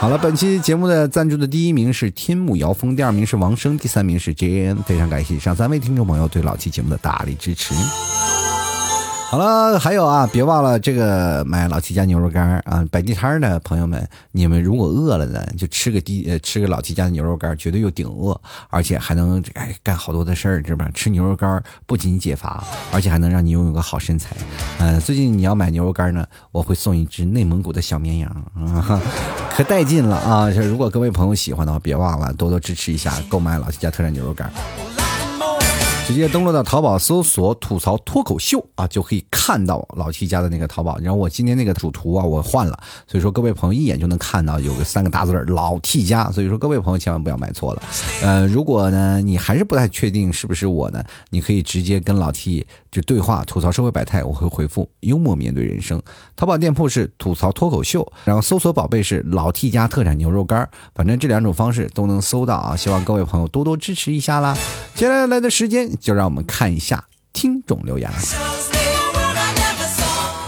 [0.00, 4.76] 好了，本期节目的赞助的第一名是天目姚峰，第二名是王生，第三名是 JN。
[4.84, 7.74] 非常感谢以上三位听众朋友对老期节目的大力支持。
[9.30, 12.82] 好了，还有啊，别忘了这个买老七家牛肉干啊！
[12.90, 20.90] 摆地摊的朋友们，你们如果饿了呢，就吃个地吃个老七家的牛肉干，绝对又顶饿，而且还能哎干好多的事儿，知道吧？
[20.94, 24.34] 吃牛肉干不仅解乏，而且还能让你拥有个好身材。
[24.78, 28.98] 嗯，最近你要买牛肉干呢，我会送一只内蒙古的小绵羊啊，
[29.54, 30.48] 可带劲了啊！
[30.48, 34.50] 如果各位朋友喜欢的话，别忘了多多支持一下，购买老七家特产牛肉干。
[36.08, 40.98] 直接登录到淘宝搜索“吐槽脱口秀”啊，就可以看到老 T 家的那个淘宝。
[41.00, 46.30] 然后我今天那个主图啊，我换了，所以说各位朋友一眼就能看到有个三个大字儿“老 T 家”。
[46.32, 47.82] 所以说各位朋友千万不要买错了。
[48.22, 56.00] 呃，如果呢你还是不太确定是不是我呢，你可以直接跟老 T 就对话吐槽社会百态，我会回复幽默面对人生。
[56.36, 62.76] 淘宝店铺是吐槽脱口秀，然后搜索宝贝是老 T 家特产牛肉干反正这两种方式都能搜到啊。
[62.76, 64.56] 希望各位朋友多多支持一下啦。
[64.94, 65.88] 接下来的时间。
[66.00, 68.08] 就让我们看一下听众留言。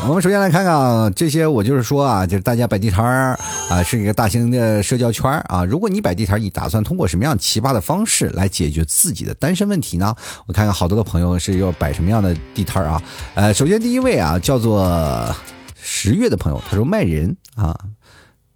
[0.09, 5.65] 我们首先来看看啊这些，我就是说啊，就是大家摆地摊儿啊，是一个大型的社交圈儿啊。
[5.65, 10.15] 如果你摆地摊，你打算通过什么样奇葩的方式来解决自己的单身问题呢？
[10.47, 13.03] 我看看好多的朋友是要摆什么样的地摊儿啊？
[13.35, 15.33] 呃，首先第一位啊，叫做
[15.81, 17.79] 十月的朋友，他说卖人啊，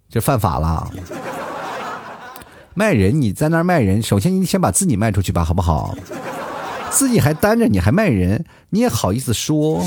[0.09, 0.91] 这犯法了。
[2.73, 5.95] 卖人，你在那儿卖人，首先你先把自己卖出去吧，好不好？
[6.89, 9.85] 自己还单着，你还卖人，你也好意思说？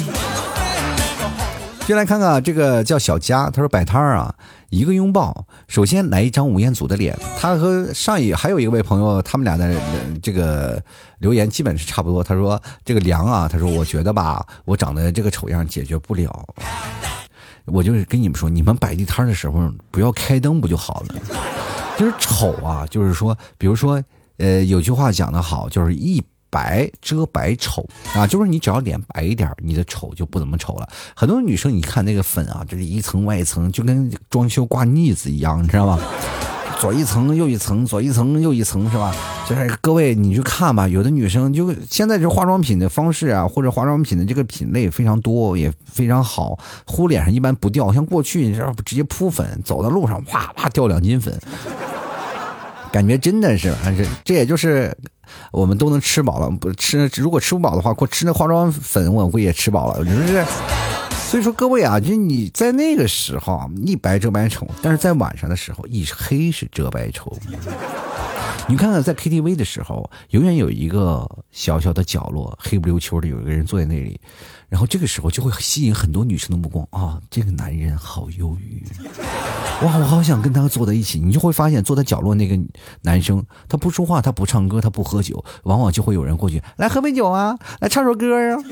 [1.88, 4.34] 就来看看这个叫小佳，他说摆摊儿啊，
[4.68, 7.18] 一个拥抱，首先来一张吴彦祖的脸。
[7.38, 9.74] 他和上一还有一位朋友，他们俩的
[10.20, 10.82] 这个
[11.20, 12.22] 留言基本是差不多。
[12.22, 16.30] 他说这个梁啊，他说我觉得吧，我长得这个丑样解决不了。
[17.64, 21.14] 我就是跟你们说，你们摆地摊的时候不要开灯不就好了？
[21.96, 24.04] 就是丑啊，就是说，比如说，
[24.36, 26.22] 呃，有句话讲的好，就是一。
[26.50, 30.88] 白遮百丑啊，就是你只要脸白一点，你的丑就不怎么丑了。
[31.14, 36.00] 很多女生，你看那个粉啊，这是一层外一层，就跟装修挂腻子一样，你知道吗？
[36.80, 39.12] 左一层右一层，左一层右一层，是吧？
[39.48, 40.86] 就是各位，你去看吧。
[40.86, 46.56] 有的女生就现在这化妆品的方式啊，或者化妆品的这个品类非常多，也非常好，
[46.86, 47.92] 糊脸上一般不掉。
[47.92, 51.36] 像过去你知道直接扑粉，走到路上哗哗掉两斤粉，
[52.92, 54.96] 感觉真的是，这这也就是。
[55.52, 60.44] 我们都能吃饱了，不吃如果吃不饱的话，我吃那化妆粉，我估计也吃饱了，是不是？
[61.28, 67.36] 所以说各位啊，就你在那个时候一白遮百丑，但是在晚上的时候一黑是遮百丑。
[68.68, 74.20] 你看看在 KTV 的时候，永远有一个小小的角落，黑不溜秋的有一个人坐在那里。
[74.68, 77.18] 然后这个时候就会吸引很多女生的目光啊！
[77.30, 78.84] 这个男人好忧郁，
[79.82, 81.18] 哇，我好想跟他坐在一起。
[81.18, 82.58] 你就会发现，坐在角落那个
[83.00, 88.62] 男生，他不说话，他不唱歌，他不喝酒，往往就会有人过去来喝杯酒啊，来唱首歌啊。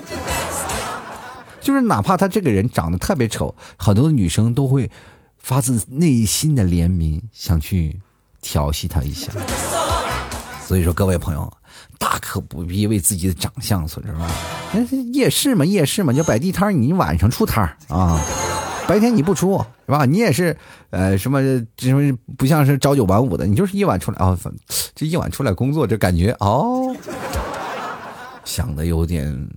[1.62, 4.90] 就是哪怕他这个人长得特别丑，很多女生都会
[5.38, 7.98] 发自内心的怜悯，想去
[8.42, 9.32] 调戏他一下。
[10.66, 11.50] 所以说，各位朋友。
[11.98, 14.31] 大可不必为自己的长相所是吧？
[15.12, 18.20] 夜市嘛，夜市嘛，就摆地摊你晚上出摊啊，
[18.87, 20.05] 白天你不出是吧？
[20.05, 20.57] 你也是，
[20.90, 21.40] 呃，什么
[21.79, 24.37] 什么不像是朝九晚五的，你就是夜晚出来啊，
[24.94, 26.94] 这夜晚出来工作，这感觉哦，
[28.44, 29.48] 想的有点，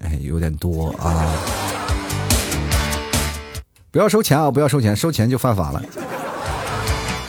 [0.00, 1.32] 哎，有点多啊！
[3.90, 4.50] 不要收钱啊！
[4.50, 5.82] 不要收钱，收钱就犯法了。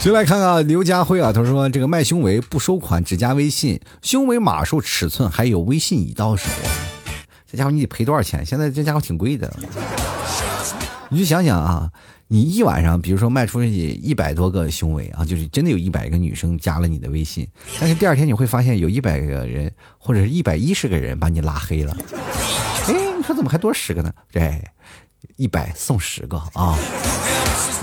[0.05, 6.47] 就来看看刘家辉啊，他说这个卖胸围不收款，只加微信，胸围码数、尺寸还有微信已到手。
[7.51, 8.45] 这家伙你得赔多少钱？
[8.45, 9.51] 现在这家伙挺贵的。
[11.09, 11.89] 你就想想啊，
[12.27, 17.47] 你一晚上，比如说卖出去一百多个胸围啊，就是真的有一百个女生加了你的微信，
[17.79, 21.97] 但是第二天你会发现有一百个人或者是一百一十个人把你拉黑了。
[22.85, 24.13] 哎，你说怎么还多十个呢？
[24.31, 24.63] 对，
[25.35, 26.77] 一百送十个啊，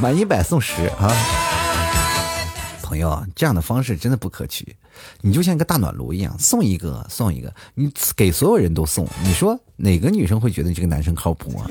[0.00, 1.12] 满一百送十啊。
[2.92, 4.76] 朋友，这样的方式真的不可取。
[5.22, 11.64] 你就像一个大暖炉一样，送一个送一个，你给所有人都送，你说哪个女生会觉得你这个男生靠谱啊？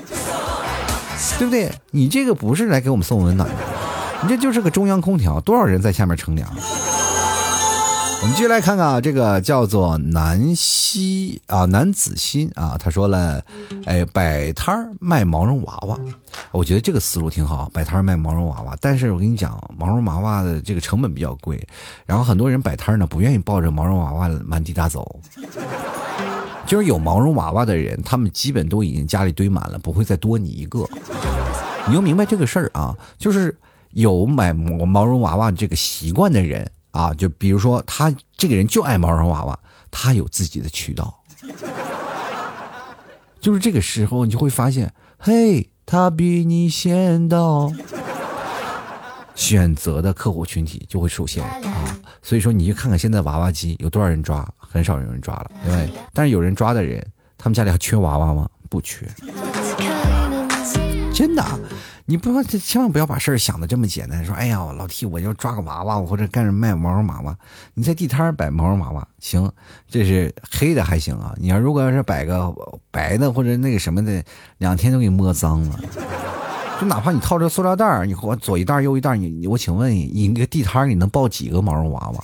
[1.38, 1.72] 对不对？
[1.92, 3.56] 你这个不是来给我们送温暖的，
[4.24, 6.52] 你这就是个中央空调，多少人在下面乘凉？
[8.24, 13.44] 我们继续来看看啊，这个叫做南希啊，南子欣啊，他说了，
[13.86, 16.00] 哎，摆摊卖毛绒娃娃，
[16.52, 18.78] 我觉得这个思路挺好，摆摊卖毛绒娃娃。
[18.80, 21.68] 但是我跟你讲，毛绒娃娃的这个成本比较贵，
[22.06, 25.20] 然后很多人摆摊呢不愿意抱着毛绒娃娃满地大走。
[26.68, 30.88] 就是有毛绒娃娃的人，他们基本都已经家里堆满了，不会再多你一个。
[31.88, 33.58] 你要明白这个事儿啊，就是
[33.94, 36.70] 有买毛毛绒娃娃这个习惯的人。
[36.92, 41.24] 啊，就比如说他这个人就爱毛绒娃娃，他有自己的渠道，
[43.40, 47.72] 就是这个时候你就会发现，嘿，他比你先到，
[49.36, 51.98] 选择的客户群体就会出现啊。
[52.22, 55.90] 所以说，你去看看现在娃娃机有多少人抓，很少有人抓了，对对？
[56.14, 57.06] 但是有人抓的人，
[57.38, 58.48] 他们家里还缺娃娃吗？
[58.70, 59.06] 不缺，
[61.14, 61.44] 真的。
[62.06, 64.26] 你不要，千万不要把事儿想的这么简单。
[64.26, 67.38] 说，哎呀，老 T，我要抓个娃娃，或者干着卖毛绒娃娃。
[67.74, 69.50] 你在地摊摆毛绒娃娃，行，
[69.88, 71.34] 这是黑的还行啊。
[71.38, 72.54] 你要如果要是摆个
[72.90, 74.22] 白的或者那个什么的，
[74.58, 75.80] 两天都给摸脏了。
[76.82, 82.24] 就哪怕你套着塑料袋儿你我左一袋右一袋你我请问你，你那个地摊你能抱几个毛绒娃娃？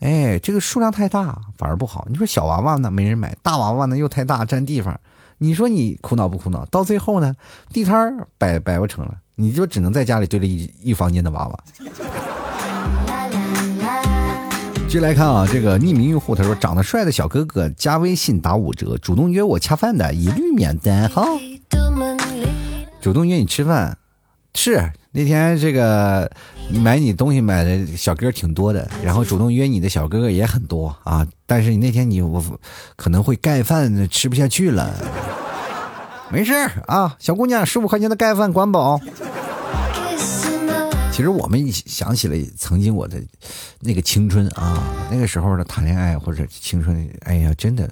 [0.00, 2.04] 哎，这个数量太大反而不好。
[2.10, 5.00] 你说小娃娃呢，没人买；大娃娃呢，又太大占地方。
[5.42, 6.64] 你说你苦恼不苦恼？
[6.66, 7.34] 到最后呢，
[7.72, 11.64] 地摊儿摆摆不成了，你就只能在家里堆了一一房间的娃娃。
[14.88, 21.26] 接来看啊，这个匿名用户他说：“长得帅的小哥哥加微信打五折，主动约我恰饭的一律免单。”哈，
[23.00, 23.98] 主动约你吃饭，
[24.54, 24.92] 是。
[25.14, 26.30] 那天这个
[26.70, 31.26] 买你东西买的小哥挺多的，然后主动约你的小哥哥也很多啊。
[31.44, 32.42] 但是你那天你我
[32.96, 34.90] 可能会盖饭吃不下去了，
[36.30, 36.54] 没事
[36.86, 38.98] 啊，小姑娘十五块钱的盖饭管饱。
[41.12, 43.22] 其实我们想起了曾经我的
[43.80, 47.86] 那个青春啊，那个时候的谈恋爱或者青春，哎呀，真的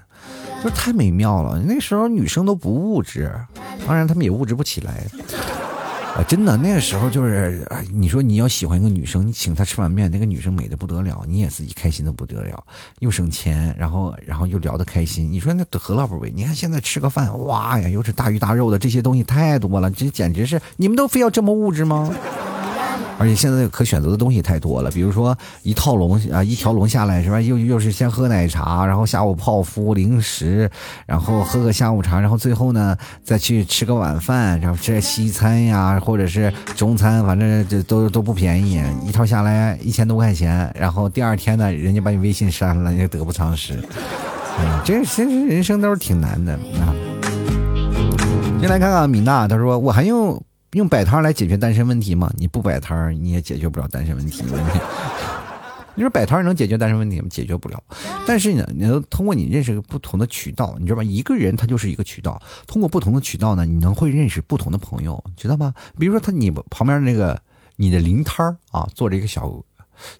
[0.65, 1.61] 就太美妙了。
[1.67, 3.31] 那时候女生都不物质，
[3.87, 5.05] 当然她们也物质不起来。
[6.29, 12.63] 真的，那个时候就是，你说你要喜欢一个女生，你请她吃碗面，那个女生美的不得了，你也自己开心的不得了，
[13.01, 16.31] 又省钱，然后然后又聊得开心，你说那何乐不为？
[16.35, 22.13] 你看现在吃个饭，哇呀，又是大鱼大肉的，这些东西太多了，这简直是，你们都非要这么物质吗？
[23.21, 27.39] 而且现在可选择的东西太多了，比如说一套龙啊，一条龙下来是吧？
[27.39, 30.71] 又又是先喝奶茶，然后下午泡芙零食，
[31.05, 40.75] 然后喝个下午茶，然后最后呢再去吃个晚饭，然后吃西餐呀，或者是中餐，反正这都都不便宜，一套下来一千多块钱。
[40.75, 43.75] 然后第二天呢，人家把你微信删了，也得不偿失。
[44.59, 46.89] 嗯，这其实人生都是挺难的啊。
[48.59, 50.43] 先来看看米娜，她说我还用。
[50.73, 52.33] 用摆摊来解决单身问题吗？
[52.37, 54.45] 你不摆摊你也解决不了单身问题。
[55.97, 57.27] 你说摆摊能解决单身问题吗？
[57.29, 57.83] 解决不了。
[58.25, 61.03] 但是呢，你能通过你认识不同的渠道，你知道吧？
[61.03, 65.75] 一个人他就是一个渠道，通过不同的渠道呢，你能会认识不同的朋友，知道吗？
[65.99, 67.39] 比如说他你旁边那个
[67.75, 69.53] 你的邻摊啊，坐着一个小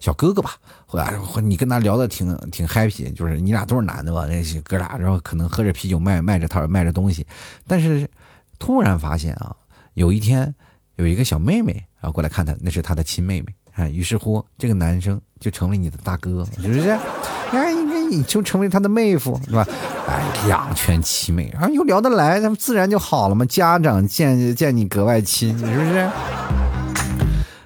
[0.01, 4.27] 小哥哥吧，或者你跟他聊的挺挺 happy，就是你俩都是男的吧？
[4.27, 7.25] 那些哥俩，然后可能喝着啤酒卖卖着摊卖着东西，
[7.65, 8.07] 但是
[8.59, 9.55] 突然发现啊。
[9.93, 10.53] 有一天，
[10.95, 13.87] 有一个小妹妹啊过来看他，那是他的亲妹妹啊。
[13.87, 16.97] 于是乎，这个男生就成为你的大哥，是不是？
[17.51, 17.73] 哎，
[18.09, 19.67] 你就成为他的妹夫，是吧？
[20.07, 23.45] 哎，两全其美，然后又聊得来，他们自然就好了嘛。
[23.45, 26.09] 家长见见你格外亲，是不是？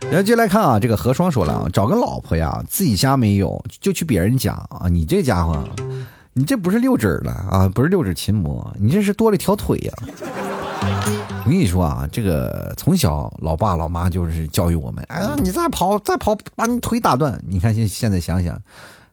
[0.09, 4.87] 然后接来看啊，这个何双说了啊，找个老婆呀，自己家没有，就去别人家啊。
[4.89, 5.63] 你这家伙，
[6.33, 9.93] 你这不是六指了啊，不是六指琴魔，你这是多了一条腿呀。
[11.45, 17.39] 我跟你说啊，这个从小老爸老妈就是教育我们，哎呀，你再跑再跑，把你腿打断。
[17.47, 18.59] 你看现现在想想，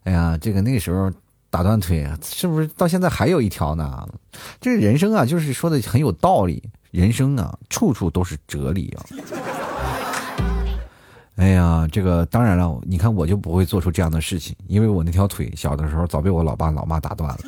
[0.04, 1.12] 哎呀，这个那个时候
[1.50, 4.08] 打断腿，是不是到现在还有一条呢？
[4.62, 9.04] 这个人生啊，就是说的很有道理，人生啊，处处都是哲理啊。
[11.36, 17.38] 哎呀，这个当然了，你看我就不会做出这样的事情，因为我那条腿小的时候早被我老爸老妈打断了。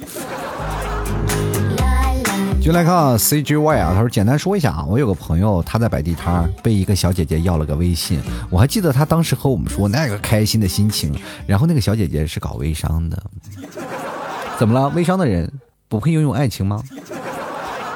[2.65, 11.15] 就来看，CGY 啊，他说简单说一下啊，我有个朋友他在摆地摊，被一个小姐姐要了个微信，我还记得他当时和我们说那个开心的心情。
[11.47, 13.23] 然后那个小姐姐是搞微商的，
[14.59, 14.89] 怎么了？
[14.97, 15.53] 微商的人
[15.91, 16.83] 不配拥有爱情吗？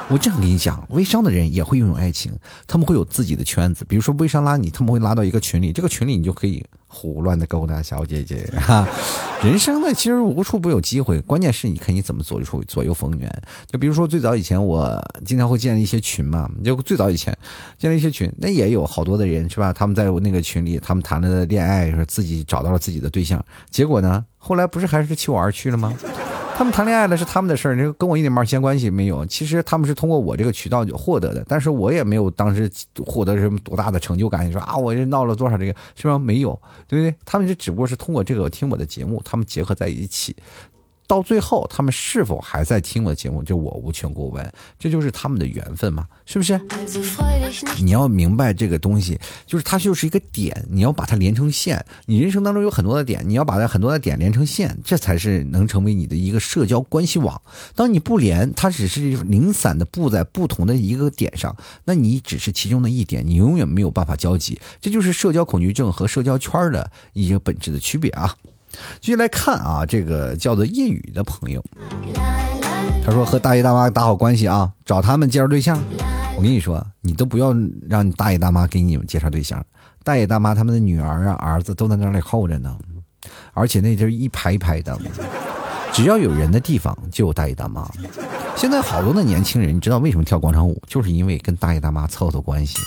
[0.09, 2.31] 我这样跟你讲，微商的人也会拥有爱情，
[2.65, 3.85] 他们会有自己的圈子。
[3.87, 8.87] 比如说微商拉你，他们会拉到一个群里，这个群里你就可以胡乱的勾搭小姐姐哈。
[9.43, 13.31] 人生呢，其实无处不有机会，关键是你看你怎么左右左右逢源。
[13.67, 17.37] 就比如说最早以前，我经常会建一些群嘛，就最早以前
[17.77, 19.71] 建了一些群，那也有好多的人是吧？
[19.71, 25.93] 他们在那个群里，他们谈了恋爱，说自己找到了自己的对象，结果呢，后来不是还是弃我而去了吗？
[26.59, 29.25] 他们谈恋爱了是他们的事儿，跟我一点毛线关系没有。
[29.27, 32.69] 其实他们是通过我这个渠道获得的，但是我也没有当时
[33.05, 34.45] 获得什么多大的成就感。
[34.45, 36.19] 你说啊，我这闹了多少这个，是吧？
[36.19, 36.51] 没有，
[36.85, 37.15] 对不对？
[37.23, 40.35] 他们就只不过是通过这个听我的节目，他们结合在一起。
[41.09, 46.61] 到最后，他们是否还在听我的节目，就我无权过问，这就是他们的缘分嘛，是不是？
[47.81, 51.83] 你要明白这个东西，就是它就是一个点，你要把它连成线。
[52.05, 57.41] 你人生当中有很多的点，你要把它很多的点连成线，这才是能成为你的一个社交关系网。
[57.73, 64.61] 当你不连，它只是零散的布在不同的一个点上，那你只是其中的一点，你永远没有办法交集。
[64.79, 68.35] 这就是社交恐惧症和社交圈的一些本质的区别啊。
[68.99, 71.63] 继续来看啊，这个叫做夜雨的朋友，
[73.03, 75.81] 他说和大爷大妈打好关系啊，找他们介绍对象。
[76.37, 77.53] 我跟你说，你都不要
[77.89, 79.61] 让你大爷大妈给你们介绍对象，
[80.03, 82.77] 大爷大妈他们的女儿啊、儿子都在那里候着呢，
[83.53, 84.97] 而且那就是一排一排的，
[85.91, 87.89] 只要有人的地方就有大爷大妈。
[88.55, 90.81] 现在好多的年轻人，你知道为什么跳广场舞？
[90.87, 92.77] 就是因为跟大爷大妈凑凑关系。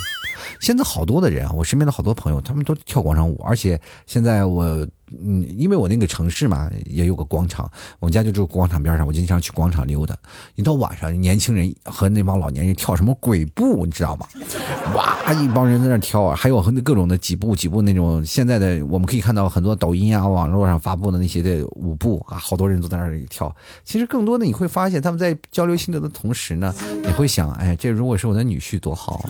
[0.60, 4.86] 现在好多的人啊，我身边的好多朋友，他们都跳广场舞，而且现在我。
[5.24, 10.16] 嗯，因为我那个城市嘛，也有个广场，我们家就住广场边上，我经常去广场溜达。
[10.54, 14.26] 一到晚上，年轻人和那帮老年人跳什么鬼步，你知道吗？
[14.94, 18.24] 哇，一帮人在那跳啊，还有和那各种的几步几步那种。
[18.24, 23.54] 现在的我们可以看到很多抖音啊、网络上发布的那些的舞步啊，好多人都在那里跳。
[23.84, 29.24] 其实更多的你会发现，他们在交流心得的同时呢，你会想，哎，这如果是我的女婿多好。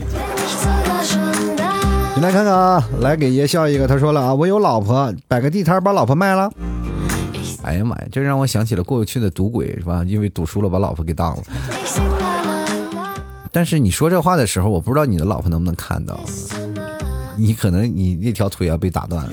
[2.15, 3.89] 你来看看啊，来给爷笑一个。
[3.89, 6.51] 他说了啊，我有老婆，摆个地摊把老婆卖了。
[7.63, 10.05] 哎呀妈呀，这让我想起了过去的赌鬼是吧？
[10.07, 11.43] 因为赌输了把老婆给当了。
[13.51, 16.21] 但是你说这话的时候，我不知道你的老婆能不能看到。
[17.37, 19.33] 你可能你那条腿要被打断了。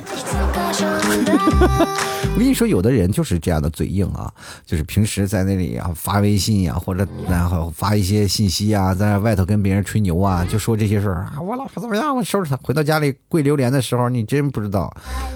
[2.33, 4.31] 我跟你说，有的人就是这样的嘴硬啊，
[4.65, 11.41] 就是平时在那里啊发微信呀，或者然后发一些信息啊，在外头跟别人吹牛啊，就说这些事儿啊。
[11.41, 12.15] 我老婆怎么样？
[12.15, 12.57] 我收拾她。
[12.63, 14.93] 回到家里跪榴莲的时候，你真不知道。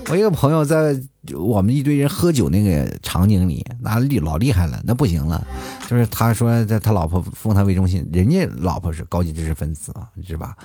[0.09, 0.99] 我一个朋友在。
[1.33, 5.45] 我们一堆人喝酒那个场景里，那厉老厉害了，那不行了。
[5.87, 10.55] 就是他说在他老婆封他为中心，人家老婆是高级知识分子啊，是吧？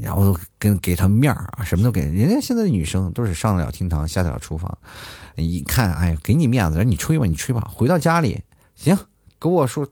[0.00, 2.02] 然后跟给他面儿啊，什么都给。
[2.02, 4.78] 人家现在的女生都是上得了厅堂，下得了厨房。
[5.36, 7.68] 一看，哎，给你面子，让你吹吧，你吹吧。
[7.72, 8.40] 回到家里，
[8.76, 8.96] 行，
[9.40, 9.84] 给我说，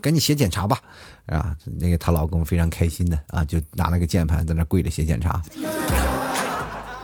[0.00, 0.80] 赶紧写检查吧，
[1.26, 5.42] 啊，那个她老公非常开心的啊，就拿了个键盘在那跪着写检查。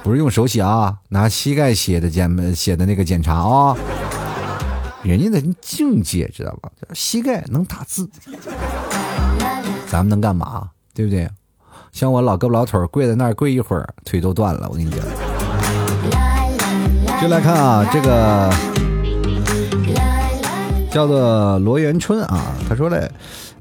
[0.09, 3.76] 不是用手写啊，拿膝盖写的检写的那个检查啊，
[5.02, 6.70] 人家的境界知道吧？
[6.94, 8.09] 膝盖能打字，
[9.86, 10.70] 咱们能干嘛？
[10.94, 11.28] 对不对？
[11.92, 14.66] 像我老胳膊老腿跪在那儿跪一会儿，腿都断了。
[14.70, 14.98] 我跟你讲，
[17.20, 18.50] 就来看啊，这个
[20.90, 23.12] 叫做罗元春啊，他说嘞。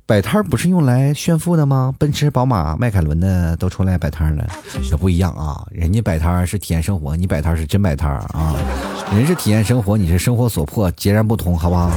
[0.08, 1.94] 摆摊不是用来炫富的吗？
[2.00, 4.48] 奔驰、宝马、迈凯伦的都出来摆摊了，
[4.90, 5.68] 这不一样啊！
[5.70, 8.56] 人家摆摊是体验生活，你摆摊是真摆摊啊！
[9.14, 11.92] 人是体验生活，你是生活所迫，截然不同，好不好？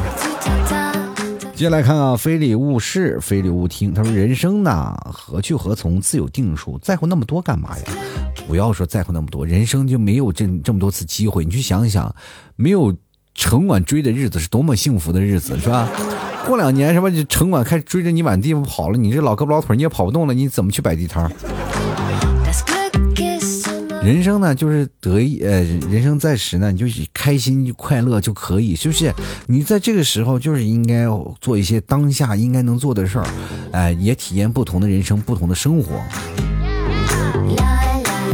[1.55, 3.95] 接下来看啊，非礼勿视，非礼勿听。
[3.95, 7.85] 他说：“人生呢，何去何从，自有定数，在乎那么多干嘛呀？
[8.49, 11.45] 不要说在乎那么多，人生就没有这这么多次机会。
[11.45, 12.13] 你去想想，
[12.57, 12.93] 没有
[13.41, 15.89] 城管追的日子是多么幸福的日子，是吧？”
[16.47, 21.31] 过两年什么城管开始追着你满地方跑了，你这老胳膊老腿你也跑不动了，你怎么去摆地摊？
[24.03, 29.11] 人生呢，就是得意，呃，人生在时呢，你就开心快乐就可以，是不是？
[29.47, 31.07] 你在这个时候就是应该
[31.41, 33.27] 做一些当下应该能做的事儿，
[33.73, 35.99] 哎，也体验不同的人生，不同的生活。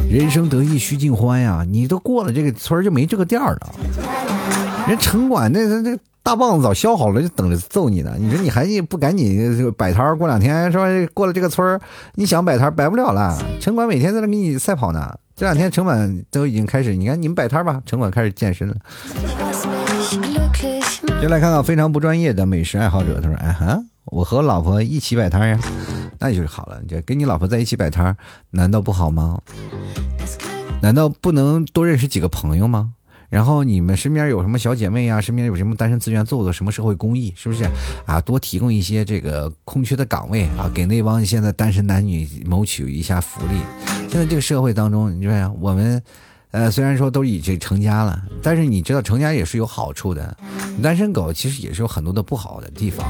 [0.08, 3.74] 人生得意须尽欢呀，你都过了这个村就没这个店了。
[4.88, 5.98] 人城管那那那。
[6.26, 8.16] 大棒子早削好了，就等着揍你呢。
[8.18, 10.84] 你说你还不赶紧摆摊过两天是吧？
[11.14, 11.80] 过了这个村
[12.16, 13.40] 你想摆摊摆不了了。
[13.60, 15.16] 城管每天在那给你赛跑呢。
[15.36, 18.74] 这两天城管都已经开始，你看你们摆摊吧，城管开始健身了。
[21.22, 25.60] 就来看看非常不专业的美食爱好者，他说：“哎哈，我和老婆一起摆摊呀，
[26.18, 26.82] 那就是好了。
[26.88, 28.16] 就跟你老婆在一起摆摊，
[28.50, 29.40] 难道不好吗？
[30.82, 32.94] 难道不能多认识几个朋友吗？”
[33.28, 35.20] 然后你们身边有什么小姐妹啊？
[35.20, 37.64] 身边有什么单身资源，做做什么社会公益，是不是
[38.06, 38.20] 啊？
[38.20, 43.54] 多提供一些这个空缺的岗位啊，给那帮现在单身男女谋取一下福利。
[44.08, 46.02] 现在这个社会当中，你说我们。
[46.52, 50.34] 呃，虽然说都已经成家了，但是你知道成家也是有好处的。
[50.82, 53.06] 单身狗其实也是有很多的不好的地方。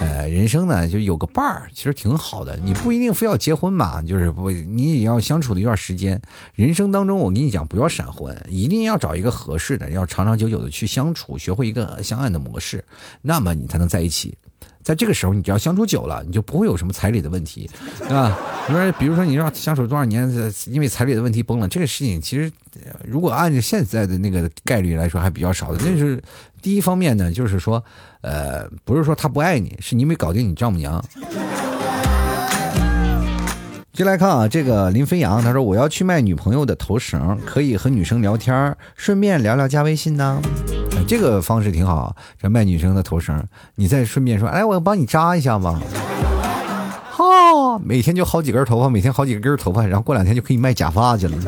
[0.00, 2.56] 呃，人生呢就有个伴儿，其实挺好的。
[2.56, 6.20] 你不一定非要结婚嘛，就是不，你也要相处的一段时间。
[6.54, 12.82] 人生当中，我跟你讲，不要闪婚，一定要找一个合适的，要长长久久的去相处，学会一个相爱的模式，
[13.20, 14.36] 那么你才能在一起。
[14.86, 17.68] 在这个时候，你只要相处久了，你就不会有什么彩礼的问题，
[17.98, 18.38] 对吧？
[18.68, 20.32] 你说，比如说，你让相处多少年，
[20.66, 22.48] 因为彩礼的问题崩了，这个事情其实，
[23.02, 25.80] 如果按照现在的那个概率来说，还比较少的。
[25.84, 26.22] 那是
[26.62, 27.82] 第一方面呢，就是说，
[28.20, 31.04] 呃，不是说他不爱你，是你没搞定你丈母娘。
[33.92, 40.40] 进来看啊，这个林飞扬他说我要去卖女朋友的头绳，可以和女生聊天，顺便聊聊加微信呢。
[41.06, 43.42] 这个方式挺好，这卖女生的头绳，
[43.76, 45.80] 你再顺便说，哎，我帮你扎一下吧。
[47.10, 51.38] 哈，每天就好几根头发，每天好几根头发，然后过两天就可以卖假发去了。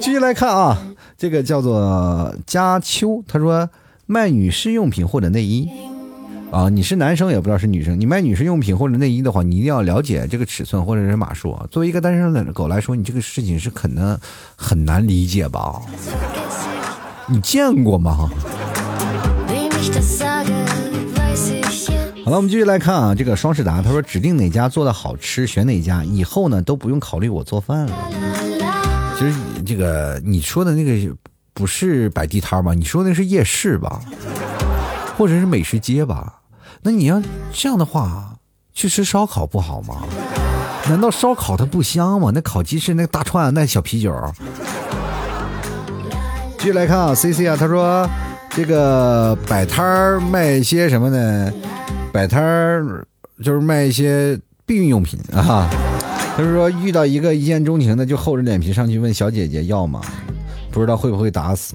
[0.00, 0.76] 继续来看啊，
[1.16, 3.70] 这个叫做佳秋，他说
[4.06, 5.68] 卖女士用品或者内衣。
[6.50, 11.58] 啊，你是男生也不知道是女生，你卖女士用品或者内衣的话，你一定要了解这个尺寸或者是码数。
[11.70, 14.18] 作为一个单身的狗来说，你这个事情是可能
[14.54, 15.80] 很难理解吧？
[17.26, 18.28] 你见过吗？
[22.24, 27.92] 好了，我们继续来看啊，这个双世达他说指定哪家做的好吃，选哪家，以后呢都不用考虑我做饭了。
[29.18, 31.14] 其实这个你说的那个
[31.52, 32.74] 不是摆地摊吧？
[32.74, 34.00] 你说的是夜市吧？
[35.16, 36.40] 或者是美食街吧？
[36.82, 37.22] 那你要
[37.52, 38.36] 这样的话，
[38.72, 40.02] 去吃烧烤不好吗？
[40.88, 42.30] 难道烧烤它不香吗？
[42.34, 44.14] 那烤鸡翅、那大串、那小啤酒。
[46.64, 48.08] 继续来看啊，C C 啊，他说
[48.48, 51.52] 这个摆摊儿卖一些什么呢？
[52.10, 53.06] 摆摊儿
[53.42, 55.68] 就是卖一些避孕用品啊。
[56.34, 60.00] 他说遇到一个一见钟情的，就厚着脸皮上去问小姐姐要吗？
[60.70, 61.74] 不知道会不会打死。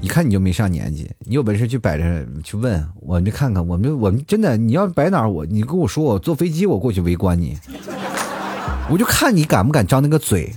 [0.00, 7.58] 一看你就没上年纪，你有本事去摆着去问，我们看看，我们我们真的，你要摆哪，我你跟我说，我坐飞机我过去围观你，
[8.88, 10.54] 我就看你敢不敢张那个嘴。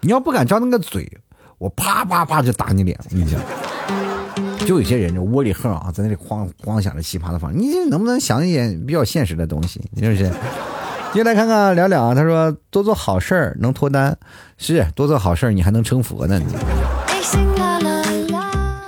[0.00, 1.08] 你要不敢张那个嘴，
[1.58, 2.98] 我啪啪啪就打你脸。
[3.04, 3.40] 我跟你讲，
[4.66, 9.80] 就有些人就窝里横啊，在那里哐哐想着奇葩的方，你能不能想一点比较现实的东西？
[9.90, 10.30] 你是不是？
[11.12, 14.16] 接下来看看聊聊啊，他说多做好事儿能脱单，
[14.58, 16.38] 是多做好事儿你还能成佛呢。
[16.38, 16.46] 你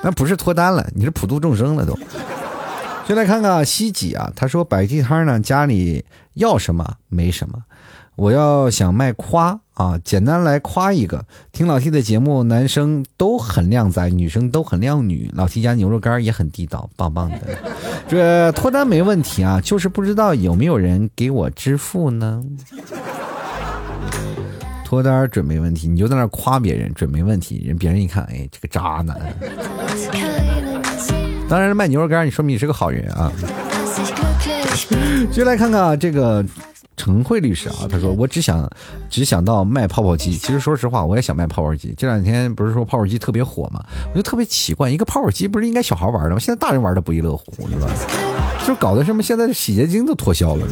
[0.03, 1.99] 那不是脱单了，你是普度众生了都。
[3.09, 6.05] 就来看看西几啊，他说摆地摊呢，家里
[6.35, 7.59] 要什么没什么，
[8.21, 11.25] 我要想卖夸啊，简单来夸一个。
[11.53, 17.39] 听老 T 的节目，男生都很靓仔，女生都很靓女，老 T 家牛肉干也很地道，棒棒的。
[18.07, 22.45] 这脱单没问题啊，就是不知道有没有人给我支付呢？
[24.85, 29.19] 脱单准没问题，你就在那夸别人准没问题，人别人一看，哎，这个渣男。
[31.49, 33.33] 当然卖牛肉干，你说明你是个好人啊。
[35.33, 36.45] 就来看看这个
[37.01, 38.69] 陈慧律师啊，他说我只想
[39.09, 41.95] 只想到卖泡泡机，其实说实话，我也想卖泡泡机。
[41.97, 43.83] 这两天不是说泡泡机特别火吗？
[44.13, 46.39] 我就特别奇怪，一个泡泡机不是应该小孩玩的吗？
[46.39, 47.89] 现在大人玩的不亦乐乎，是吧？
[48.67, 50.67] 就搞得什么现在洗洁精都脱销了，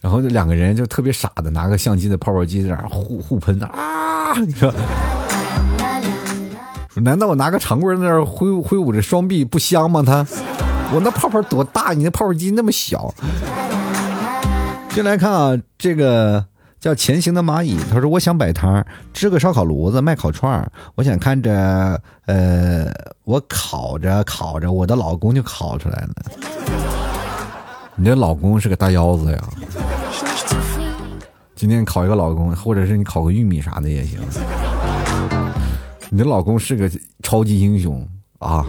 [0.00, 4.34] 然后这两个人就特别傻的拿个相机的泡泡机在那互互喷啊！
[4.40, 4.74] 你说，
[6.96, 10.02] 难道我拿个长棍在那挥挥舞着双臂不香吗？
[10.04, 10.26] 他，
[10.94, 11.92] 我那泡泡多大？
[11.92, 13.12] 你那泡泡机那么小。
[14.90, 16.46] 进来看啊，这个
[16.80, 22.90] 叫前行的蚂蚁，他说我想摆摊支个烧烤炉子卖烤串儿我想看着呃，
[23.24, 26.08] 我烤着烤着，我的老公就烤出来了。
[27.94, 29.38] 你的老公是个大腰子呀。
[31.54, 34.20] 今天烤一个老公，或者是你烤个玉米啥的也行。
[36.08, 36.90] 你的老公是个
[37.22, 38.06] 超级英雄
[38.38, 38.64] 啊，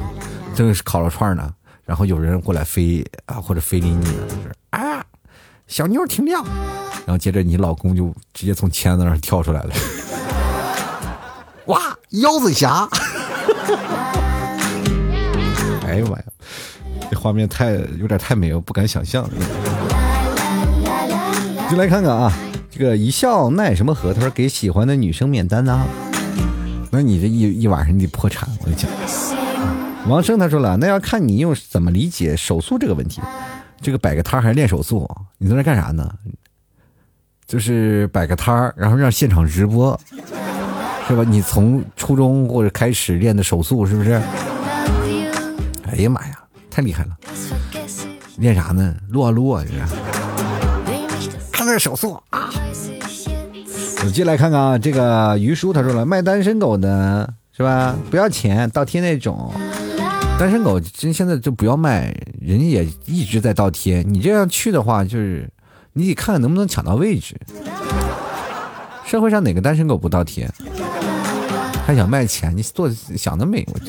[0.55, 1.53] 正是烤了串呢，
[1.87, 5.03] 然后有人过来飞啊，或者飞离你了，就是啊，
[5.67, 6.43] 小妞挺亮，
[7.05, 9.73] 然后接着你老公就直接从签子上跳出来了，
[11.67, 12.87] 哇，腰子侠！
[15.87, 16.23] 哎呀妈呀，
[17.09, 19.27] 这画面太有点太美了，不敢想象。
[21.71, 22.31] 就来看看啊。
[22.69, 24.13] 这个一笑奈什么何？
[24.13, 25.87] 他说给喜欢的女生免单呐，
[26.91, 29.46] 那你这一一晚上你得破产，我跟你讲。
[30.07, 33.21] 王生他说了，那要看你用怎么理解手速这个问题。
[33.81, 35.07] 这个摆个摊还是练手速？
[35.37, 36.09] 你在那干啥呢？
[37.45, 39.99] 就是摆个摊儿，然后让现场直播，
[41.07, 41.23] 是吧？
[41.27, 44.21] 你从初中或者开始练的手速，是不是？
[45.85, 46.39] 哎呀妈呀，
[46.69, 47.15] 太厉害了！
[48.37, 48.95] 练啥呢？
[49.09, 49.79] 撸啊撸啊，这是。
[51.51, 52.49] 看那手速啊！
[54.03, 57.95] 我进来看看啊，这个于叔他说了，卖单身狗的是吧？
[58.09, 59.53] 不要钱，倒贴那种。
[60.39, 64.03] 单身狗真现在就不要卖，人家也一直在倒贴。
[64.03, 65.49] 你这样去的话，就是
[65.93, 67.35] 你得看看能不能抢到位置。
[69.03, 70.47] 社会上哪个单身狗不倒贴？
[71.85, 72.55] 还想卖钱？
[72.55, 73.67] 你做想得美！
[73.73, 73.79] 我。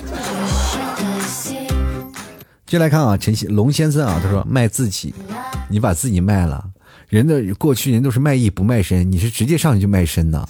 [2.64, 5.14] 接来看啊，陈先龙先生啊，他说卖自己，
[5.68, 6.64] 你把自己卖了。
[7.09, 10.46] 人的过去人都是卖艺不卖身，你是直接上去就卖身呐？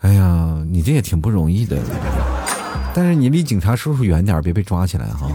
[0.00, 1.76] 哎呀，你这也挺不容易的，
[2.96, 5.30] 但是你离警察叔叔远点，别被抓起来哈。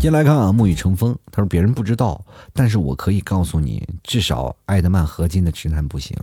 [0.00, 2.20] 先来看啊，沐雨成风，他说别人不知道，
[2.52, 6.16] 但是我可以告诉你，至少爱德曼合金的直男不行。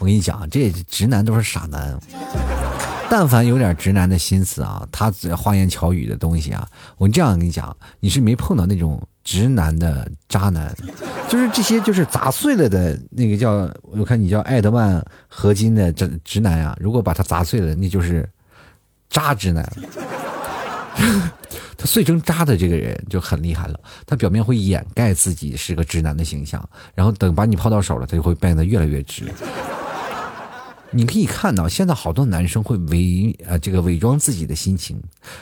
[0.00, 2.00] 我跟你讲，这直男都是傻男。
[3.12, 10.74] 但凡有点直男的心思啊，他花言巧语的东西啊，我这样跟你讲，你是没碰到那种直男的渣男，
[11.28, 18.26] 就是这些就是砸碎了的那个叫，我看你叫艾德曼合金的这直男啊，如果把它砸碎了，那就是
[19.10, 19.70] 渣直男。
[21.76, 29.30] 他碎成渣的这个人就很厉害了，他表面会掩盖自己是个直男的形象，然后等把你泡到手了，他就会变得越来越直。
[30.94, 35.00] 你可以看到，现在好多男生会伪呃这个伪装自己的心情，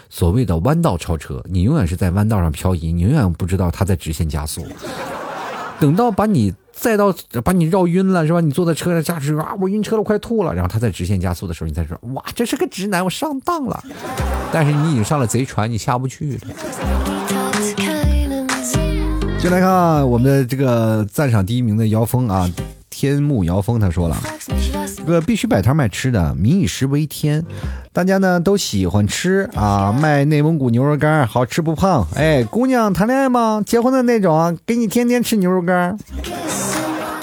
[0.09, 4.65] 所谓的弯道超车，你永远是在弯道上漂移，你永远不知道他在直线加速。
[5.81, 8.41] 等到把你再到把你绕晕了是吧？
[8.41, 10.55] 你坐在车上驾驶啊，我晕车了，快吐了。
[10.55, 13.83] 然后他在直线加速的时候，你才说哇，这是个直男，我上当了。
[14.53, 16.41] 但是你已经上了贼船，你下不去了。
[19.43, 22.51] 就来看我们的这个赞赏第一名的姚峰啊。
[23.01, 24.17] 天幕摇风他说了，
[25.07, 27.43] 哥必须摆摊卖吃的，民以食为天，
[27.95, 32.07] 大家呢都喜欢吃啊，卖内蒙古牛肉干，好吃不胖。
[32.15, 33.63] 哎，姑娘谈恋爱吗？
[33.65, 35.97] 结婚的那种，给你天天吃牛肉干，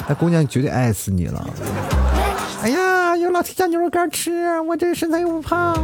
[0.08, 1.48] 那姑娘绝对爱死你了。
[2.64, 5.78] 哎呀，有老提家牛肉干吃，我这身材又不胖，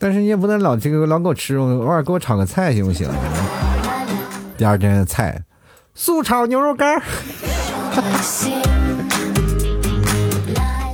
[0.00, 3.08] 但是你也不能老这个老给我吃，偶尔给我炒个菜行不行？
[4.58, 5.42] 第二天菜，
[5.94, 7.00] 素炒牛肉干。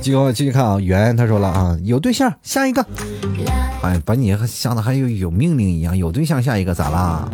[0.03, 2.85] 继续继续看啊，圆他说了啊，有对象下一个，
[3.81, 7.29] 哎，把你想的还有有命令一样，有对象下一个咋啦？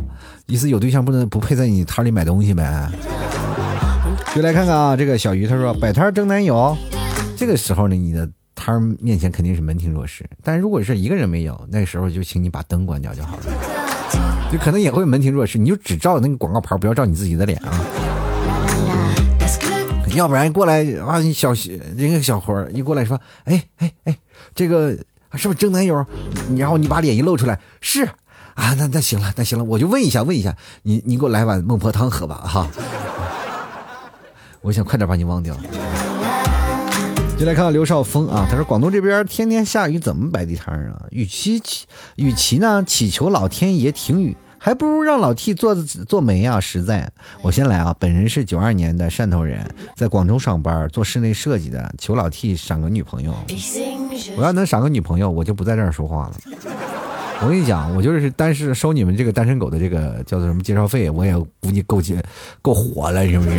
[0.46, 2.88] 意思有对象不能不配在你摊里买东西呗？
[4.36, 6.78] 就来看看啊，这个小鱼他说摆摊争男友，
[7.36, 17.82] 这个时候呢，你的摊面前肯定是门庭若市，但如果是一个人没有，那时候就请你把灯关掉就好了，就可能也会门庭若市，你就只照那个广告牌，不要照你自己的脸啊。
[20.16, 21.54] 要不然过来啊，小
[21.96, 24.18] 那个小伙一过来说，哎哎哎，
[24.56, 24.92] 这个
[25.34, 26.06] 是不是真男友？
[26.58, 28.04] 然后你把脸一露出来，是
[28.56, 32.68] 啊，那那行了，那行了，我就问一下，问一下，你你给我来碗孟婆汤喝吧，哈。
[34.62, 35.56] 我想快点把你忘掉。
[37.38, 41.06] 就来看看刘少峰啊，他说广东这边天天下雨，怎么摆地摊啊？
[41.12, 41.62] 与其
[42.16, 44.36] 与其呢祈求老天爷停雨。
[44.60, 46.60] 还不如让老 T 做做媒啊！
[46.60, 47.10] 实在，
[47.42, 47.96] 我先来啊！
[47.98, 53.34] 本人是九二年的汕头人，在广州上班做室内设计的，求老 T 赏个女朋友。
[54.38, 56.34] 我要能赏个女朋友，我就不在这儿说话了。
[57.42, 62.22] 我跟你讲，我就是单是收你们这个单身狗的这个叫做什么介绍费，我也估计够结
[62.62, 63.58] 够火了，是不是？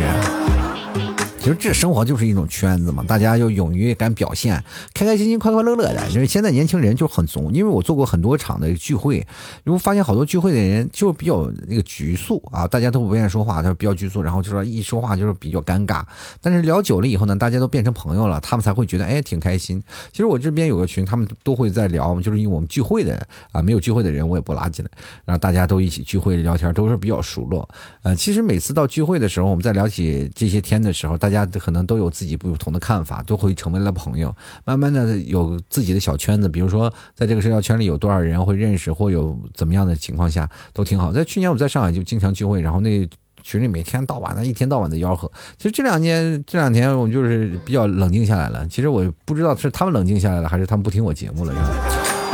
[1.41, 4.63] 其实这生活就是一种圈子嘛，大家要勇于敢表现，
[4.93, 6.07] 开开心心、快快乐乐的。
[6.11, 9.25] 就是现在年轻人就很怂，因为我做过很多场的聚会，
[9.63, 16.03] 如果发现好多聚会的人就比较那个局促啊，大家都不愿意说话，他比较局促，然后就说一说话就是比较尴尬。
[16.41, 19.81] 但是聊久了以后呢，大家都变成朋友了，他们才会觉得哎挺开心。
[20.11, 23.19] 其实我这边有个群，他们都会在聊，就是因为我们聚会的
[23.51, 24.91] 啊，没有聚会的人我也不拉进来，
[25.25, 27.67] 然后大家都一起聚会聊天，都是比较熟络。
[28.03, 34.35] 呃，其实每次到聚会的时候，我们在聊起这些天的时候，大大家可能都有自己不同的看法，都会成为了朋友。
[34.65, 41.13] 慢慢的有自己的小圈子，比如说在这个社交圈里有多少人会认识，或有怎么样的情况下都挺好。
[41.13, 43.07] 在去年我在上海就经常聚会，然后那
[43.43, 45.31] 群里每天到晚的一天到晚的吆喝。
[45.57, 48.67] 其实这两年这两天我就是比较冷静下来了。
[48.67, 51.53] 其实我不知道是他们冷静下来了，还是他们不听我节目了。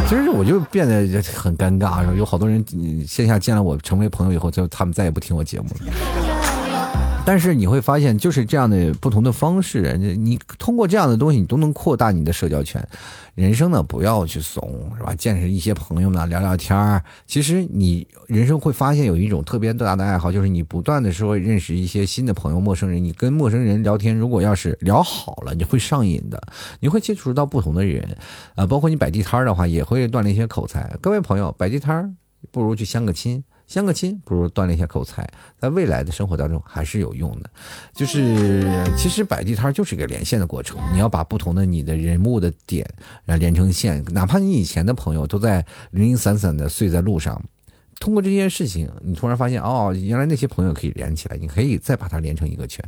[0.07, 2.63] 其实我就变得很尴尬，有好多人
[3.07, 6.46] 线下见了我成为朋友以后，就他们再也不听我节目了。
[7.27, 12.81] 但是你会发现，就是这样的不同的方式，你通过这样的东西，你都能扩大你的社交圈。
[13.35, 15.13] 人生呢，不要去怂，是吧？
[15.13, 17.03] 见识一些朋友呢聊聊天儿。
[17.25, 23.03] 其实你人生会发现有一种特别大的爱好，就是你不断的说认识一些新的朋友、陌生人。
[23.03, 26.41] 你跟陌生人聊天，如果要是聊好了，你会上瘾的，
[26.79, 28.07] 你会接触到不同的人，
[28.55, 30.95] 啊，包括你摆地摊儿的话，也会锻炼一些口才。
[31.01, 32.09] 各位朋友，摆地摊儿
[32.53, 33.43] 不如去相个亲。
[33.67, 37.49] 相个亲不如锻炼一下口才，在未来的生活当中还是有用的。
[37.93, 38.65] 就是
[38.97, 42.89] 其实摆地摊就是一个连线的过程，你要把不同的你的人物的点
[43.25, 47.43] 啊连成线，哪怕你以前的朋友都在零零散散的碎在路上，
[47.99, 52.83] 通过这件事情，你突然发现哦，原来那些朋友可以连起来，你可以再把它连成一个圈，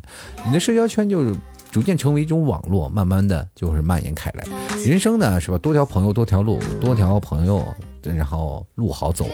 [0.46, 1.36] 你的社交圈就
[1.72, 4.46] 逐渐成为一种网络，慢慢的就是蔓延开来。
[4.86, 5.58] 人生呢是吧？
[5.58, 7.68] 多条朋友多条路，多条朋友。
[8.04, 9.28] 然后路好走，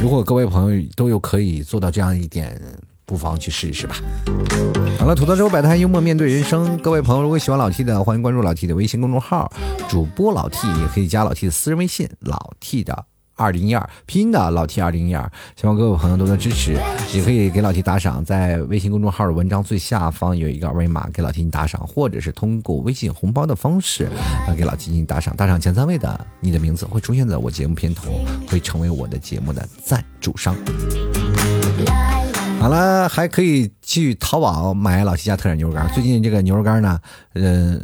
[0.00, 2.60] 如果各位朋友都有可以做到这样一点，
[3.06, 3.96] 不妨去试一试吧。
[4.98, 6.76] 好了，吐槽之后摆摊，幽默面对人生。
[6.78, 9.50] 各位朋友，如果喜欢老 T 的，欢迎关注老 T 的微信公众号，
[9.88, 13.06] 主播老 T 也可以加老 T 的私人微信，老 T 的。
[13.40, 16.76] 二零一二拼音的老 T 二零一二，希望各位朋友多多支持，
[17.14, 24.10] 也可以给老 T 打赏，在微信公众号的文章最下方有一个二维码，给老 T 打赏，或者是通过微信红包的方式
[24.46, 28.12] 来给老 T 进行打赏，打赏前三位的，你的名字会出现在我节目片头，
[28.46, 30.54] 会成为我的节目的赞助商。
[32.60, 37.00] 好了，还可以去淘宝买老 T 家特产牛肉干，最近这个牛肉干呢，
[37.32, 37.82] 嗯。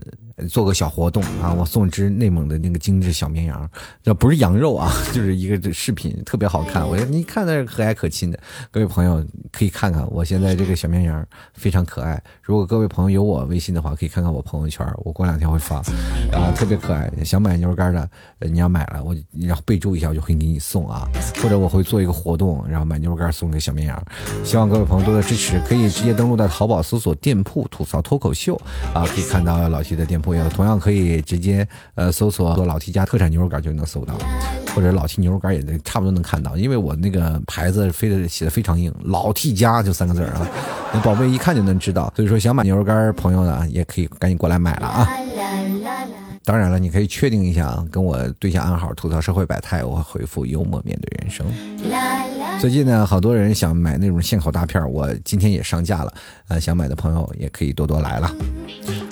[0.48, 1.52] 做个小活动啊！
[1.52, 3.68] 我送只内蒙的那个精致小绵羊，
[4.02, 6.86] 这不是羊肉啊， 就是一个视频，特别好看。
[6.86, 8.38] 我你看那可爱可亲的，
[8.70, 10.06] 各位朋友可以看看。
[10.10, 12.22] 我现在这个小绵羊非常可爱。
[12.42, 15.76] 如果各位朋友有我微信的话，可以看看我朋友圈，我过两天会发
[16.32, 17.10] 啊，特别可爱。
[17.24, 18.08] 想买牛肉干的，
[18.40, 21.08] 你要买了，我然后备注一下，我就会给你送啊。
[21.42, 24.04] 或者我会做一个活动，然后买牛肉干送给小绵羊。
[24.44, 28.54] 希望各位朋友多多支持，可以直接登录在淘宝搜索店铺吐槽脱口秀
[28.92, 30.25] 啊，可以看到老七的店铺。
[30.50, 34.14] 同样可以直接呃搜索“老 T 家特产牛肉干”就能搜到，
[34.74, 40.48] 或者“老 T 牛肉干”也能差不多能看到，因为我那个牌子非的写的非常硬，“老 T 家”就三个字啊，
[40.92, 42.12] 那宝贝一看就能知道。
[42.16, 45.08] 所以说想买牛肉干朋友呢，也可以赶紧过来买了啊。
[46.44, 51.44] 当然了，你可以确定一下，跟我对下暗号，吐槽社会百态，我会回复幽默面对人生。
[52.66, 56.12] 最近呢，好多人想买那种现烤大片，我今天也上架了，
[56.48, 58.28] 呃，想买的朋友也可以多多来了。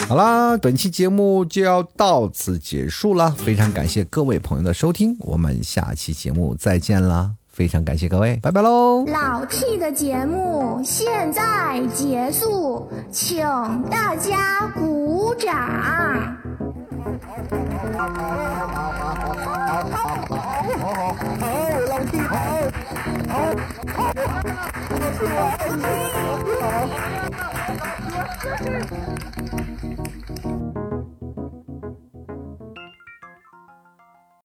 [0.09, 7.31] 好啦，本期节目就要到此结束了，非常感谢各位朋友的收听，我们下期节目再见啦！
[7.53, 9.07] 非常感谢各位，拜拜喽！
[9.07, 13.39] 老 T 的节目现在结束，请
[13.89, 16.37] 大家鼓掌。